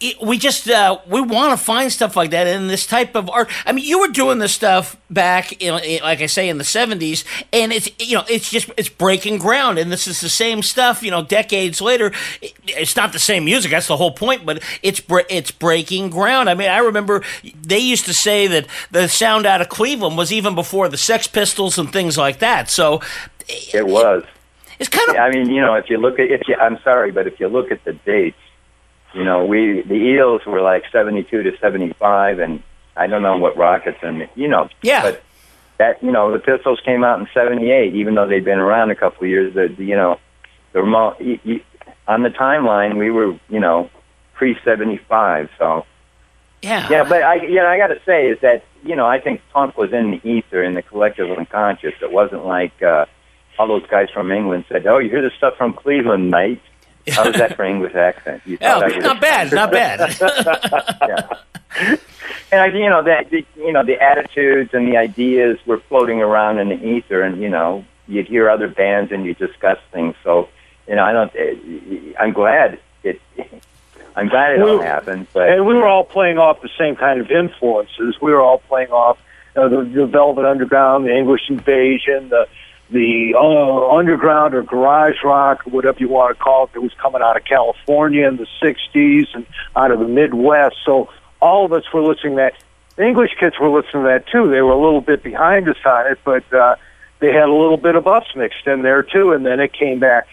It- 0.00 0.20
We 0.20 0.38
just 0.38 0.68
uh, 0.68 0.98
we 1.06 1.20
want 1.20 1.52
to 1.58 1.62
find 1.62 1.92
stuff 1.92 2.16
like 2.16 2.30
that 2.30 2.46
in 2.46 2.68
this 2.68 2.86
type 2.86 3.14
of 3.14 3.28
art. 3.28 3.50
I 3.66 3.72
mean, 3.72 3.84
you 3.84 3.98
were 4.00 4.08
doing 4.08 4.38
this 4.38 4.52
stuff 4.52 4.96
back, 5.10 5.52
in, 5.62 5.78
in- 5.84 6.02
like 6.02 6.22
I 6.22 6.26
say, 6.26 6.48
in 6.48 6.56
the 6.58 6.64
'70s, 6.64 7.22
and 7.52 7.70
it's 7.72 7.90
you 7.98 8.16
know 8.16 8.24
it's 8.28 8.50
just 8.50 8.70
it's 8.78 8.88
breaking 8.88 9.38
ground, 9.38 9.78
and 9.78 9.92
this 9.92 10.06
is 10.06 10.20
the 10.22 10.28
same 10.30 10.62
stuff. 10.62 11.02
You 11.02 11.10
know, 11.10 11.22
decades 11.22 11.80
later, 11.82 12.12
It- 12.40 12.54
it's 12.66 12.96
not 12.96 13.12
the 13.12 13.18
same 13.18 13.44
music. 13.44 13.70
That's 13.72 13.88
the 13.88 13.96
whole 13.98 14.12
point, 14.12 14.46
but 14.46 14.62
it's 14.82 15.02
it's 15.28 15.50
breaking 15.50 16.08
ground. 16.10 16.48
I 16.48 16.54
mean, 16.54 16.68
I 16.70 16.78
remember 16.78 17.22
they 17.62 17.78
used 17.78 18.06
to 18.06 18.14
say 18.14 18.46
that 18.46 18.66
the 18.90 19.06
sound 19.08 19.44
out 19.44 19.60
of 19.60 19.68
Cleveland 19.68 20.16
was 20.16 20.32
even 20.32 20.54
before 20.54 20.88
the 20.88 20.96
Sex 20.96 21.26
Pistols 21.26 21.76
and 21.78 21.92
things 21.92 22.16
like 22.16 22.38
that. 22.38 22.70
So 22.70 23.00
It 23.74 23.86
was. 23.86 24.22
it's 24.78 24.88
kind 24.88 25.10
of 25.10 25.16
I 25.16 25.30
mean, 25.30 25.50
you 25.50 25.60
know, 25.60 25.74
if 25.74 25.90
you 25.90 25.98
look 25.98 26.18
at 26.18 26.30
if 26.30 26.48
you, 26.48 26.54
I'm 26.56 26.78
sorry, 26.82 27.10
but 27.10 27.26
if 27.26 27.38
you 27.38 27.48
look 27.48 27.70
at 27.70 27.84
the 27.84 27.92
dates, 27.92 28.38
you 29.14 29.24
know, 29.24 29.44
we 29.44 29.82
the 29.82 29.94
Eels 29.94 30.42
were 30.46 30.60
like 30.60 30.84
72 30.92 31.42
to 31.42 31.56
75, 31.58 32.38
and 32.38 32.62
I 32.96 33.06
don't 33.06 33.22
know 33.22 33.36
what 33.38 33.56
Rockets 33.56 33.98
and 34.02 34.28
you 34.34 34.48
know, 34.48 34.68
Yeah. 34.82 35.02
but 35.02 35.22
that 35.78 36.02
you 36.02 36.12
know, 36.12 36.30
the 36.32 36.38
Pistols 36.38 36.80
came 36.84 37.02
out 37.04 37.18
in 37.20 37.26
78, 37.34 37.94
even 37.94 38.14
though 38.14 38.26
they'd 38.26 38.44
been 38.44 38.58
around 38.58 38.90
a 38.90 38.94
couple 38.94 39.24
of 39.24 39.30
years. 39.30 39.54
The, 39.54 39.68
the 39.68 39.84
you 39.84 39.96
know, 39.96 40.18
the 40.72 40.82
remote 40.82 41.16
y- 41.20 41.40
y- 41.44 41.62
on 42.06 42.22
the 42.22 42.28
timeline, 42.30 42.98
we 42.98 43.10
were 43.10 43.38
you 43.48 43.60
know 43.60 43.90
pre 44.34 44.56
75, 44.64 45.48
so. 45.58 45.84
yeah 46.62 46.86
Yeah, 46.90 47.04
but 47.08 47.22
I, 47.22 47.34
you 47.36 47.56
know, 47.56 47.66
I 47.66 47.78
got 47.78 47.88
to 47.88 48.00
say 48.06 48.28
is 48.28 48.38
that 48.40 48.64
you 48.84 48.94
know 48.96 49.06
I 49.06 49.20
think 49.20 49.40
punk 49.52 49.76
was 49.76 49.92
in 49.92 50.10
the 50.12 50.28
ether, 50.28 50.62
in 50.62 50.74
the 50.74 50.82
collective 50.82 51.30
unconscious. 51.36 51.94
It 52.02 52.12
wasn't 52.12 52.44
like 52.46 52.82
uh, 52.82 53.06
all 53.58 53.66
those 53.68 53.86
guys 53.86 54.08
from 54.12 54.30
England 54.32 54.64
said, 54.68 54.86
"Oh, 54.86 54.98
you 54.98 55.08
hear 55.10 55.22
this 55.22 55.34
stuff 55.36 55.56
from 55.56 55.72
Cleveland, 55.74 56.30
mate." 56.30 56.60
How 57.10 57.26
was 57.26 57.36
that 57.36 57.56
for 57.56 57.64
English 57.64 57.94
accent? 57.94 58.42
You 58.46 58.58
Oh, 58.60 58.80
thought 58.80 58.82
I 58.92 58.96
was- 58.96 59.04
not 59.04 59.20
bad, 59.20 59.52
not 59.52 59.70
bad. 59.70 59.98
yeah. 61.08 61.96
And 62.52 62.60
I, 62.60 62.66
you 62.66 62.88
know 62.90 63.02
that 63.04 63.30
the, 63.30 63.44
you 63.56 63.72
know 63.72 63.84
the 63.84 64.00
attitudes 64.02 64.70
and 64.74 64.88
the 64.90 64.96
ideas 64.96 65.58
were 65.66 65.78
floating 65.78 66.20
around 66.20 66.58
in 66.58 66.68
the 66.68 66.84
ether, 66.84 67.22
and 67.22 67.40
you 67.40 67.48
know 67.48 67.84
you'd 68.08 68.26
hear 68.26 68.50
other 68.50 68.66
bands 68.68 69.12
and 69.12 69.24
you 69.24 69.34
discuss 69.34 69.78
things. 69.92 70.14
So 70.24 70.48
you 70.88 70.96
know 70.96 71.04
I 71.04 71.12
don't. 71.12 71.32
eh, 71.36 72.12
I'm 72.18 72.32
glad 72.32 72.78
it. 73.04 73.20
I'm 74.16 74.28
glad 74.28 74.54
it 74.54 74.60
all 74.62 74.78
Well, 74.78 74.82
happened, 74.82 75.28
but 75.32 75.48
and 75.48 75.64
we 75.64 75.74
were 75.74 75.86
all 75.86 76.02
playing 76.04 76.38
off 76.38 76.60
the 76.60 76.68
same 76.76 76.96
kind 76.96 77.20
of 77.20 77.30
influences. 77.30 78.16
We 78.20 78.32
were 78.32 78.40
all 78.42 78.58
playing 78.58 78.90
off 78.90 79.18
you 79.54 79.62
know, 79.62 79.68
the, 79.84 79.88
the 79.88 80.06
Velvet 80.06 80.44
Underground, 80.44 81.06
the 81.06 81.16
English 81.16 81.42
Invasion, 81.48 82.28
the 82.30 82.48
the 82.90 83.34
uh, 83.36 83.96
underground 83.96 84.54
or 84.54 84.62
garage 84.62 85.16
rock, 85.24 85.62
whatever 85.64 85.98
you 86.00 86.08
want 86.08 86.36
to 86.36 86.42
call 86.42 86.64
it, 86.64 86.72
that 86.72 86.80
was 86.80 86.92
coming 87.00 87.22
out 87.22 87.36
of 87.36 87.44
California 87.44 88.26
in 88.26 88.36
the 88.36 88.46
'60s 88.62 89.26
and 89.34 89.46
out 89.76 89.90
of 89.90 90.00
the 90.00 90.08
Midwest. 90.08 90.76
So 90.84 91.08
all 91.40 91.64
of 91.64 91.72
us 91.72 91.84
were 91.92 92.02
listening 92.02 92.36
to 92.36 92.36
that. 92.36 92.54
The 92.96 93.06
English 93.06 93.36
kids 93.38 93.56
were 93.60 93.70
listening 93.70 94.02
to 94.02 94.08
that 94.08 94.26
too. 94.26 94.50
They 94.50 94.60
were 94.60 94.72
a 94.72 94.80
little 94.80 95.00
bit 95.00 95.22
behind 95.22 95.68
us 95.68 95.76
on 95.84 96.10
it, 96.10 96.18
but 96.24 96.52
uh, 96.52 96.76
they 97.20 97.28
had 97.28 97.48
a 97.48 97.52
little 97.52 97.76
bit 97.76 97.94
of 97.94 98.06
us 98.06 98.24
mixed 98.34 98.66
in 98.66 98.82
there 98.82 99.02
too. 99.02 99.32
And 99.32 99.46
then 99.46 99.60
it 99.60 99.72
came 99.72 100.00
back 100.00 100.26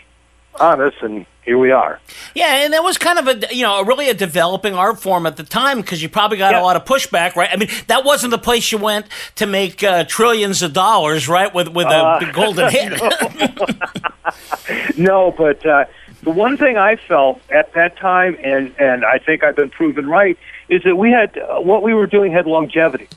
on 0.61 0.81
us, 0.81 0.93
and 1.01 1.25
here 1.43 1.57
we 1.57 1.71
are. 1.71 1.99
yeah, 2.35 2.63
and 2.65 2.73
that 2.73 2.83
was 2.83 2.97
kind 2.97 3.19
of 3.19 3.27
a 3.27 3.55
you 3.55 3.63
know 3.63 3.81
really 3.83 4.09
a 4.09 4.13
developing 4.13 4.73
art 4.73 4.99
form 5.01 5.25
at 5.25 5.37
the 5.37 5.43
time 5.43 5.79
because 5.81 6.01
you 6.03 6.09
probably 6.09 6.37
got 6.37 6.51
Yeah. 6.53 6.61
a 6.61 6.63
lot 6.63 6.75
of 6.75 6.83
pushback, 6.85 7.35
right? 7.35 7.49
I 7.51 7.55
mean, 7.55 7.69
that 7.87 8.03
wasn't 8.03 8.31
the 8.31 8.37
place 8.37 8.71
you 8.71 8.77
went 8.77 9.05
to 9.35 9.45
make 9.45 9.83
uh, 9.83 10.03
trillions 10.05 10.61
of 10.61 10.73
dollars, 10.73 11.27
right? 11.29 11.53
With 11.53 11.69
with 11.69 11.87
a 11.87 11.89
Uh, 11.89 12.19
big 12.19 12.33
golden 12.33 12.69
hit. 12.77 12.99
No, 14.97 15.31
but 15.37 15.65
uh, 15.65 15.85
the 16.23 16.31
one 16.31 16.57
thing 16.57 16.77
I 16.77 16.95
felt 16.95 17.39
at 17.51 17.73
that 17.73 17.97
time, 17.97 18.35
and 18.43 18.73
and 18.79 19.05
I 19.05 19.19
think 19.19 19.43
I've 19.43 19.55
been 19.55 19.69
proven 19.69 20.07
right, 20.07 20.37
is 20.69 20.83
that 20.83 20.95
we 20.95 21.11
had 21.11 21.37
uh, 21.37 21.59
what 21.61 21.83
we 21.83 21.93
were 21.93 22.07
doing 22.07 22.31
had 22.31 22.45
longevity. 22.47 23.07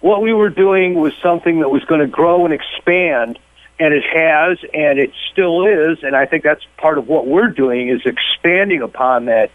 What 0.00 0.22
we 0.22 0.32
were 0.32 0.48
doing 0.48 0.94
was 0.94 1.12
something 1.22 1.60
that 1.60 1.68
was 1.68 1.84
going 1.84 2.00
to 2.00 2.06
grow 2.06 2.44
and 2.46 2.54
expand, 2.54 3.38
and 3.80 3.94
it 3.94 4.04
has, 4.04 4.58
and 4.74 4.98
it 4.98 5.10
still 5.32 5.66
is, 5.66 5.98
and 6.02 6.14
I 6.14 6.26
think 6.26 6.44
that's 6.44 6.64
part 6.76 6.98
of 6.98 7.08
what 7.08 7.26
we're 7.26 7.48
doing 7.48 7.88
is 7.88 8.02
expanding 8.04 8.82
upon 8.82 9.24
that 9.24 9.50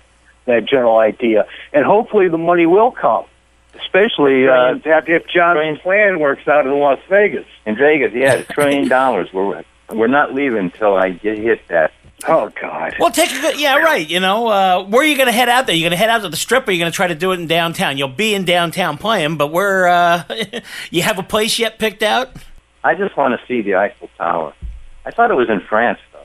that 0.46 0.65
general 0.65 0.98
idea, 0.98 1.46
and 1.72 1.86
hopefully 1.86 2.27
the 2.27 2.38
money 2.38 2.65
will 2.65 2.91
come, 2.91 3.25
especially 3.75 4.48
uh, 4.48 4.75
if 4.84 5.08
if 5.08 5.27
John's 5.27 5.58
Train- 5.58 5.77
plan 5.79 6.20
works 6.20 6.48
out 6.48 6.65
in 6.65 6.74
Las 6.74 7.00
Vegas. 7.08 7.46
in 7.65 7.75
Vegas, 7.75 8.13
yeah, 8.13 8.34
a 8.34 8.44
trillion 8.44 8.88
dollars. 8.88 9.32
We're 9.32 9.63
we're 9.91 10.08
not 10.08 10.34
leaving 10.34 10.58
until 10.58 10.96
I 10.96 11.12
get 11.12 11.38
hit 11.38 11.67
that. 11.67 11.94
Oh 12.27 12.51
God. 12.60 12.96
Well, 13.00 13.12
take 13.12 13.32
a 13.32 13.39
good, 13.41 13.60
yeah, 13.60 13.77
right. 13.77 14.10
You 14.10 14.20
know, 14.20 14.48
uh, 14.48 14.84
where 14.86 15.01
are 15.01 15.05
you 15.05 15.15
going 15.15 15.27
to 15.27 15.34
head 15.34 15.50
out 15.50 15.67
there? 15.67 15.75
You're 15.75 15.89
going 15.89 15.98
to 15.98 16.03
head 16.03 16.10
out 16.10 16.22
to 16.24 16.29
the 16.29 16.38
strip, 16.38 16.67
or 16.67 16.72
you're 16.72 16.79
going 16.79 16.91
to 16.91 16.96
try 16.96 17.08
to 17.08 17.13
do 17.15 17.32
it 17.34 17.39
in 17.39 17.46
downtown? 17.46 17.98
You'll 17.98 18.08
be 18.08 18.34
in 18.34 18.46
downtown 18.46 18.98
playing, 18.98 19.38
but 19.38 19.51
where? 19.51 19.88
Uh, 19.88 20.24
you 20.89 21.03
have 21.03 21.20
a 21.20 21.24
place 21.24 21.60
yet 21.60 21.77
picked 21.77 22.01
out? 22.01 22.32
I 22.86 22.94
just 22.94 23.18
want 23.18 23.38
to 23.39 23.46
see 23.48 23.62
the 23.62 23.75
Eiffel 23.75 24.10
Tower. 24.18 24.54
I 25.06 25.12
thought 25.12 25.32
it 25.32 25.34
was 25.34 25.50
in 25.50 25.60
France, 25.62 26.00
though. 26.13 26.20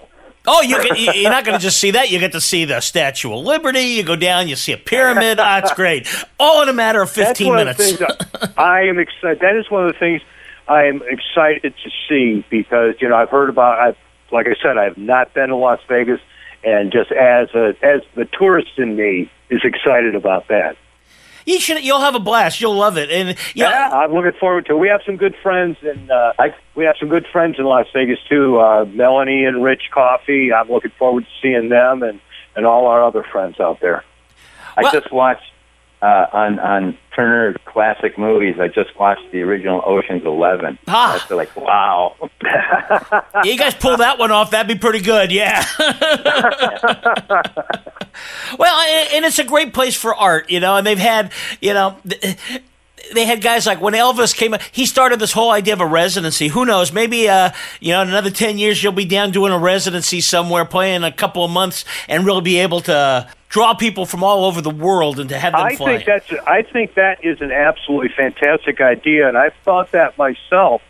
Oh, 0.47 0.61
you 0.63 0.83
get, 0.83 0.99
you- 0.99 1.13
you're 1.23 1.31
not 1.31 1.45
going 1.45 1.59
to 1.59 1.63
just 1.63 1.79
see 1.79 1.93
that. 1.93 2.11
You 2.11 2.19
get 2.19 2.33
to 2.33 2.41
see 2.41 2.67
the 2.67 2.81
Statue 2.81 3.33
of 3.33 3.45
Liberty. 3.45 3.81
You 3.81 4.03
go 4.03 4.15
down, 4.15 4.47
you 4.47 4.57
see 4.57 4.73
a 4.73 4.77
pyramid. 4.77 5.39
Ah, 5.41 5.59
it's 5.59 5.73
great. 5.73 6.07
All 6.39 6.63
in 6.63 6.69
a 6.69 6.73
matter 6.75 7.01
of 7.01 7.11
15 7.11 7.25
That's 7.25 7.41
one 7.41 7.57
minutes. 7.57 8.01
Of 8.01 8.55
I, 8.59 8.81
I 8.81 8.81
am 8.83 8.99
excited. 8.99 9.41
That 9.41 9.57
is 9.57 9.71
one 9.71 9.87
of 9.87 9.93
the 9.93 9.99
things 9.99 10.21
I 10.69 10.85
am 10.85 11.03
excited 11.09 11.75
to 11.83 11.91
see 12.09 12.45
because 12.51 12.95
you 13.01 13.09
know 13.09 13.17
I've 13.17 13.31
heard 13.31 13.49
about. 13.49 13.79
I've 13.81 13.97
like 14.31 14.47
I 14.47 14.55
said, 14.63 14.77
I 14.79 14.85
have 14.85 14.97
not 14.99 15.35
been 15.35 15.49
to 15.49 15.57
Las 15.57 15.81
Vegas, 15.89 16.21
and 16.63 16.93
just 16.93 17.11
as 17.11 17.49
a 17.55 17.75
as 17.83 18.03
the 18.15 18.27
tourist 18.39 18.71
in 18.79 18.97
me 18.97 19.31
is 19.51 19.63
excited 19.65 20.15
about 20.15 20.49
that. 20.49 20.77
You 21.47 21.59
should. 21.61 21.83
You'll 21.83 22.01
have 22.01 22.15
a 22.15 22.19
blast. 22.21 22.61
You'll 22.61 22.77
love 22.77 22.97
it. 22.99 23.11
And 23.11 23.31
you 23.55 23.65
know, 23.65 23.71
Yeah, 23.71 23.91
I'm 23.91 24.13
looking 24.13 24.33
forward 24.39 24.67
to. 24.67 24.75
it. 24.75 24.79
We 24.79 24.89
have 24.89 25.01
some 25.07 25.17
good 25.17 25.35
friends, 25.43 25.77
and 25.83 26.11
uh, 26.11 26.33
I, 26.39 26.55
we 26.75 26.85
have 26.85 26.97
some 26.99 27.09
good 27.09 27.27
friends 27.33 27.57
in 27.59 27.65
Las 27.65 27.87
Vegas 27.95 28.19
too. 28.29 28.59
Uh, 28.61 28.85
Melanie 28.87 29.45
and 29.45 29.63
Rich 29.63 29.91
Coffee. 29.93 30.53
I'm 30.53 30.69
looking 30.69 30.93
forward 30.99 31.25
to 31.25 31.31
seeing 31.43 31.69
them 31.69 32.03
and 32.03 32.21
and 32.57 32.67
all 32.67 32.87
our 32.87 33.03
other 33.05 33.23
friends 33.23 33.61
out 33.61 33.81
there. 33.81 34.05
I 34.77 34.83
Well- 34.83 34.93
just 34.93 35.13
watched 35.13 35.43
uh, 36.03 36.27
on 36.33 36.59
on 36.59 36.99
Turner 37.15 37.55
Classic 37.67 38.17
Movies. 38.19 38.57
I 38.59 38.69
just 38.69 38.99
watched 38.99 39.31
the 39.33 39.43
original 39.43 39.83
Ocean's 39.85 40.25
Eleven. 40.25 40.79
Ah. 40.89 41.27
Like 41.31 41.55
wow. 41.57 42.17
you 43.45 43.59
guys 43.59 43.75
pull 43.75 43.99
that 43.99 44.19
one 44.19 44.31
off. 44.31 44.51
That'd 44.51 44.69
be 44.69 44.81
pretty 44.81 45.01
good. 45.01 45.31
Yeah. 45.31 45.65
well, 48.59 48.81
and 49.13 49.25
it's 49.25 49.39
a 49.39 49.45
great 49.45 49.75
place 49.75 49.97
for 49.97 50.15
art, 50.15 50.51
you 50.51 50.61
know. 50.61 50.77
And 50.77 50.87
they've 50.87 50.99
had, 50.99 51.33
you 51.61 51.75
know. 51.75 51.99
Th- 53.01 53.15
They 53.15 53.25
had 53.25 53.41
guys 53.41 53.67
like 53.67 53.81
when 53.81 53.95
Elvis 53.95 54.35
came, 54.35 54.55
up, 54.55 54.61
he 54.73 54.87
started 54.87 55.19
this 55.19 55.33
whole 55.33 55.51
idea 55.51 55.75
of 55.75 55.81
a 55.81 55.87
residency. 55.87 56.49
Who 56.49 56.65
knows? 56.65 56.93
Maybe, 56.93 57.29
uh, 57.29 57.51
you 57.81 57.93
know, 57.93 58.03
in 58.03 58.09
another 58.09 58.31
10 58.31 58.59
years, 58.59 58.83
you'll 58.83 58.93
be 58.93 59.05
down 59.05 59.31
doing 59.31 59.53
a 59.53 59.59
residency 59.59 60.21
somewhere, 60.21 60.65
playing 60.65 61.03
a 61.05 61.13
couple 61.13 61.45
of 61.45 61.51
months, 61.51 61.85
and 62.09 62.25
really 62.27 62.41
be 62.43 62.59
able 62.59 62.81
to 62.83 63.29
draw 63.49 63.75
people 63.75 64.07
from 64.07 64.23
all 64.23 64.45
over 64.45 64.61
the 64.61 64.71
world 64.71 65.19
and 65.19 65.29
to 65.29 65.39
have 65.39 65.53
them 65.53 65.63
I 65.63 65.75
fly. 65.75 65.97
think 65.99 66.07
that's 66.07 66.33
I 66.47 66.63
think 66.63 66.95
that 66.95 67.25
is 67.25 67.41
an 67.41 67.51
absolutely 67.51 68.11
fantastic 68.17 68.81
idea, 68.81 69.27
and 69.29 69.37
I've 69.37 69.55
thought 69.65 69.91
that 69.93 70.17
myself 70.17 70.83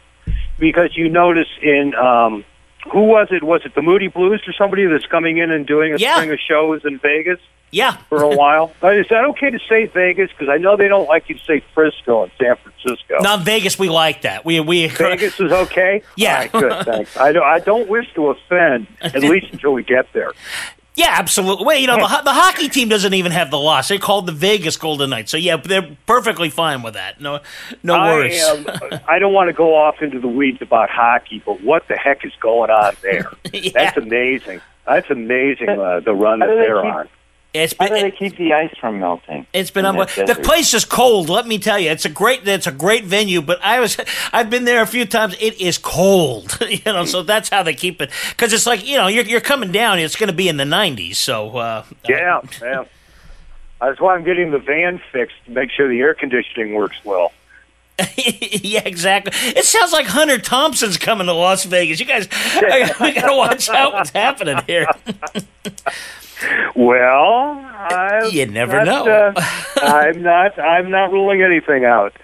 because 0.59 0.95
you 0.97 1.09
notice 1.09 1.49
in 1.63 1.95
um, 1.95 2.45
who 2.93 3.05
was 3.05 3.29
it? 3.31 3.43
Was 3.43 3.63
it 3.65 3.75
the 3.75 3.81
Moody 3.83 4.09
Blues 4.09 4.43
or 4.47 4.53
somebody 4.53 4.85
that's 4.87 5.07
coming 5.07 5.39
in 5.39 5.51
and 5.51 5.67
doing 5.67 5.95
a 5.95 5.97
Yeah. 5.97 6.17
string 6.17 6.31
of 6.33 6.39
shows 6.39 6.83
in 6.85 6.99
Vegas 6.99 7.39
yeah. 7.71 7.93
for 8.09 8.23
a 8.23 8.29
while? 8.37 8.73
Uh, 8.83 8.89
Is 8.89 9.07
that 9.11 9.25
okay 9.27 9.51
to 9.51 9.59
say 9.69 9.87
Vegas? 9.87 10.31
Because 10.31 10.49
I 10.49 10.57
know 10.59 10.77
they 10.77 10.89
don't 10.89 11.09
like 11.09 11.29
you 11.29 11.37
to 11.37 11.45
say 11.45 11.63
Frisco 11.75 12.25
and 12.25 12.33
San 12.41 12.57
Francisco. 12.57 13.17
Now, 13.21 13.37
in 13.37 13.45
Vegas, 13.45 13.79
we 13.79 13.89
like 13.89 14.23
that. 14.23 14.45
We, 14.45 14.61
we, 14.61 14.87
Vegas 14.89 15.39
is 15.41 15.53
okay. 15.53 16.03
Yeah. 16.17 16.33
All 16.33 16.39
right, 16.39 16.53
good. 16.53 16.85
Thanks. 16.87 17.17
I 17.17 17.33
don't. 17.33 17.45
I 17.45 17.59
don't 17.61 17.89
wish 17.89 18.13
to 18.15 18.29
offend, 18.31 18.87
at 19.01 19.21
least 19.23 19.49
until 19.53 19.73
we 19.73 19.83
get 19.83 20.13
there. 20.13 20.33
Yeah, 20.97 21.15
absolutely. 21.19 21.65
Well, 21.65 21.79
you 21.79 21.87
know, 21.87 21.97
the, 21.97 22.07
ho- 22.09 22.25
the 22.25 22.33
hockey 22.33 22.69
team 22.69 22.89
doesn't 22.91 23.15
even 23.15 23.33
have 23.33 23.51
the 23.51 23.59
loss. 23.59 23.89
They're 23.89 23.99
called 23.99 24.27
the 24.27 24.33
Vegas 24.33 24.77
Golden 24.77 25.09
Knights. 25.11 25.31
So, 25.31 25.39
yeah, 25.39 25.57
they're 25.57 25.97
perfectly 26.05 26.51
fine 26.51 26.83
with 26.83 26.93
that. 26.95 27.21
No 27.23 27.41
no 27.83 27.95
I 27.95 28.13
worries. 28.13 28.43
am. 28.43 28.67
I 29.09 29.19
don't 29.19 29.33
want 29.33 29.49
to 29.49 29.55
go 29.55 29.75
off 29.77 30.03
into 30.03 30.19
the 30.21 30.29
weeds 30.29 30.61
about 30.61 30.91
hockey, 30.91 31.43
but 31.47 31.63
what 31.63 31.89
the 31.89 31.97
heck 31.97 32.27
is 32.27 32.33
going 32.41 32.71
on 32.71 32.97
there? 33.03 33.33
Yeah. 33.51 33.71
That's 33.73 33.97
amazing. 33.97 34.61
That's 34.87 35.09
amazing. 35.09 35.71
Uh, 35.71 36.01
the 36.01 36.13
run 36.13 36.41
that 36.41 36.47
do 36.49 36.57
they 36.57 36.61
they're 36.63 36.83
keep- 36.83 36.93
on. 36.93 37.09
It's 37.53 37.75
How 37.79 37.89
do 37.89 37.95
they 37.95 38.03
been, 38.03 38.13
keep 38.13 38.37
the 38.37 38.53
ice 38.53 38.73
from 38.79 39.01
melting? 39.01 39.45
it's 39.53 39.71
been 39.71 39.85
unbelievable. 39.85 40.33
The 40.33 40.41
place 40.41 40.73
is 40.73 40.85
cold, 40.85 41.29
let 41.29 41.49
me 41.49 41.59
tell 41.59 41.81
you. 41.81 41.91
It's 41.91 42.05
a 42.05 42.09
great 42.09 42.47
it's 42.47 42.69
a 42.69 42.73
great 42.73 43.05
venue, 43.05 43.43
but 43.43 43.59
I 43.63 43.81
was 43.81 43.97
I've 44.33 44.51
been 44.51 44.65
there 44.65 44.83
a 44.83 44.87
few 44.87 45.05
times. 45.05 45.35
It 45.41 45.61
is 45.61 45.77
cold, 45.77 46.59
you 46.69 46.81
know, 46.87 47.05
so 47.05 47.23
that's 47.23 47.49
how 47.49 47.63
they 47.65 47.75
keep 47.75 48.01
it 48.01 48.11
cuz 48.37 48.53
it's 48.53 48.67
like, 48.67 48.87
you 48.87 48.97
know, 48.97 49.09
you're 49.09 49.25
you're 49.25 49.41
coming 49.41 49.73
down, 49.73 49.99
it's 49.99 50.17
going 50.17 50.29
to 50.29 50.37
be 50.37 50.49
in 50.49 50.59
the 50.59 50.65
90s. 50.65 51.17
So, 51.17 51.57
uh 51.57 51.85
Yeah, 52.09 52.41
yeah. 52.63 52.85
That's 53.81 53.99
why 54.01 54.15
I'm 54.15 54.25
getting 54.25 54.51
the 54.51 54.59
van 54.59 55.01
fixed 55.11 55.37
to 55.47 55.51
make 55.51 55.71
sure 55.71 55.89
the 55.89 56.01
air 56.01 56.15
conditioning 56.15 56.75
works 56.75 56.99
well. 57.05 57.33
yeah, 58.17 58.83
exactly. 58.85 59.33
It 59.35 59.65
sounds 59.65 59.93
like 59.93 60.07
Hunter 60.07 60.39
Thompson's 60.39 60.97
coming 60.97 61.27
to 61.27 61.33
Las 61.33 61.65
Vegas. 61.65 62.01
You 62.01 62.07
guys, 62.07 62.29
we 63.01 63.13
got 63.13 63.27
to 63.29 63.37
watch 63.37 63.69
out 63.69 63.93
what's 63.93 64.11
happening 64.11 64.59
here. 64.67 64.87
Well, 66.75 67.61
I'm 67.79 68.31
You 68.31 68.47
never 68.47 68.85
not, 68.85 69.07
know. 69.07 69.33
uh, 69.37 69.45
I'm 69.83 70.23
not. 70.23 70.59
I'm 70.59 70.91
not 70.91 71.13
ruling 71.13 71.43
anything 71.43 71.85
out. 71.85 72.15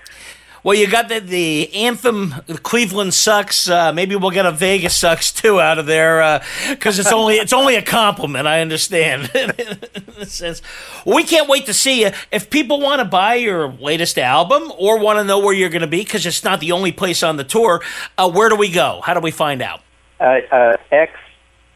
Well, 0.63 0.75
you 0.75 0.89
got 0.89 1.09
the, 1.09 1.21
the 1.21 1.73
anthem, 1.77 2.35
Cleveland 2.65 3.15
sucks. 3.15 3.69
Uh, 3.71 3.93
maybe 3.93 4.17
we'll 4.17 4.33
get 4.33 4.47
a 4.47 4.51
Vegas 4.51 4.97
sucks 4.99 5.31
too 5.31 5.61
out 5.61 5.79
of 5.79 5.87
there 5.87 6.43
because 6.71 6.99
it's 6.99 7.13
only 7.13 7.37
it's 7.37 7.53
only 7.53 7.77
a 7.77 7.83
compliment. 7.83 8.49
I 8.49 8.61
understand. 8.63 9.31
Sense. 10.25 10.63
we 11.05 11.23
can't 11.23 11.49
wait 11.49 11.67
to 11.67 11.75
see 11.75 12.01
you. 12.03 12.11
If 12.33 12.51
people 12.51 12.81
want 12.81 12.99
to 12.99 13.05
buy 13.05 13.35
your 13.37 13.69
latest 13.75 14.19
album 14.19 14.73
or 14.77 14.99
want 14.99 15.21
to 15.21 15.25
know 15.25 15.39
where 15.39 15.55
you're 15.55 15.69
going 15.69 15.83
to 15.83 15.87
be, 15.87 16.03
because 16.03 16.27
it's 16.27 16.43
not 16.43 16.59
the 16.59 16.73
only 16.73 16.91
place 16.91 17.23
on 17.23 17.37
the 17.37 17.45
tour, 17.45 17.81
uh, 18.19 18.29
where 18.29 18.49
do 18.49 18.57
we 18.57 18.69
go? 18.69 19.01
How 19.05 19.15
do 19.15 19.21
we 19.21 19.31
find 19.31 19.63
out? 19.63 19.83
Uh, 20.19 20.39
uh, 20.51 20.77
x 20.91 21.13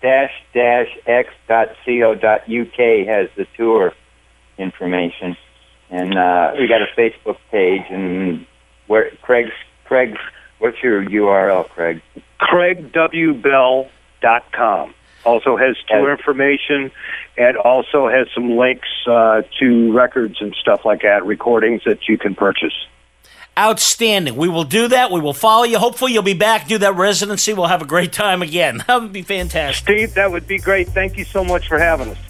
dash 0.02 0.32
dash 0.54 0.88
x 1.06 1.30
dot 1.48 1.68
co 1.84 2.14
dot 2.14 2.42
uk 2.42 2.78
has 3.06 3.28
the 3.36 3.46
tour 3.56 3.92
information, 4.58 5.36
and 5.90 6.16
uh, 6.16 6.52
we 6.58 6.68
got 6.68 6.82
a 6.82 6.86
Facebook 6.96 7.38
page. 7.50 7.82
And 7.90 8.46
where 8.86 9.10
Craig's 9.22 9.50
Craig's 9.84 10.18
what's 10.58 10.82
your 10.82 11.04
URL, 11.04 11.68
Craig? 11.68 12.00
CraigWBell.com 12.40 14.94
also 15.24 15.56
has 15.56 15.76
tour 15.88 16.10
information 16.10 16.90
and 17.36 17.56
also 17.56 18.08
has 18.08 18.26
some 18.34 18.56
links 18.56 18.88
uh, 19.06 19.42
to 19.58 19.92
records 19.92 20.40
and 20.40 20.54
stuff 20.60 20.84
like 20.84 21.02
that, 21.02 21.24
recordings 21.26 21.82
that 21.84 22.08
you 22.08 22.16
can 22.16 22.34
purchase. 22.34 22.72
Outstanding. 23.60 24.36
We 24.36 24.48
will 24.48 24.64
do 24.64 24.88
that. 24.88 25.10
We 25.10 25.20
will 25.20 25.34
follow 25.34 25.64
you. 25.64 25.78
Hopefully, 25.78 26.14
you'll 26.14 26.22
be 26.22 26.32
back. 26.32 26.66
Do 26.66 26.78
that 26.78 26.96
residency. 26.96 27.52
We'll 27.52 27.66
have 27.66 27.82
a 27.82 27.86
great 27.86 28.10
time 28.12 28.40
again. 28.40 28.82
That 28.86 29.02
would 29.02 29.12
be 29.12 29.22
fantastic. 29.22 29.84
Steve, 29.84 30.14
that 30.14 30.30
would 30.32 30.46
be 30.46 30.58
great. 30.58 30.88
Thank 30.88 31.16
you 31.18 31.24
so 31.24 31.44
much 31.44 31.68
for 31.68 31.78
having 31.78 32.08
us. 32.08 32.29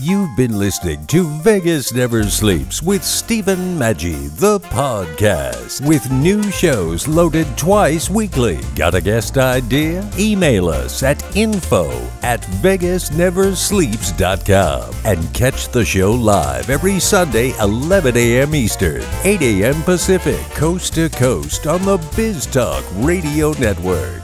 You've 0.00 0.34
been 0.36 0.58
listening 0.58 1.06
to 1.06 1.22
Vegas 1.42 1.94
Never 1.94 2.24
Sleeps 2.24 2.82
with 2.82 3.04
Stephen 3.04 3.78
Maggi, 3.78 4.28
the 4.40 4.58
podcast, 4.58 5.86
with 5.86 6.10
new 6.10 6.42
shows 6.50 7.06
loaded 7.06 7.46
twice 7.56 8.10
weekly. 8.10 8.58
Got 8.74 8.96
a 8.96 9.00
guest 9.00 9.38
idea? 9.38 10.04
Email 10.18 10.68
us 10.68 11.04
at 11.04 11.22
info 11.36 11.88
at 12.22 12.40
vegasneversleeps.com 12.42 14.94
and 15.04 15.32
catch 15.32 15.68
the 15.68 15.84
show 15.84 16.10
live 16.12 16.70
every 16.70 16.98
Sunday, 16.98 17.56
11 17.60 18.16
a.m. 18.16 18.52
Eastern, 18.56 19.04
8 19.22 19.42
a.m. 19.42 19.80
Pacific, 19.84 20.40
coast 20.56 20.94
to 20.94 21.08
coast 21.08 21.68
on 21.68 21.82
the 21.82 21.98
Biz 22.16 22.46
Talk 22.46 22.84
Radio 22.96 23.52
Network. 23.52 24.23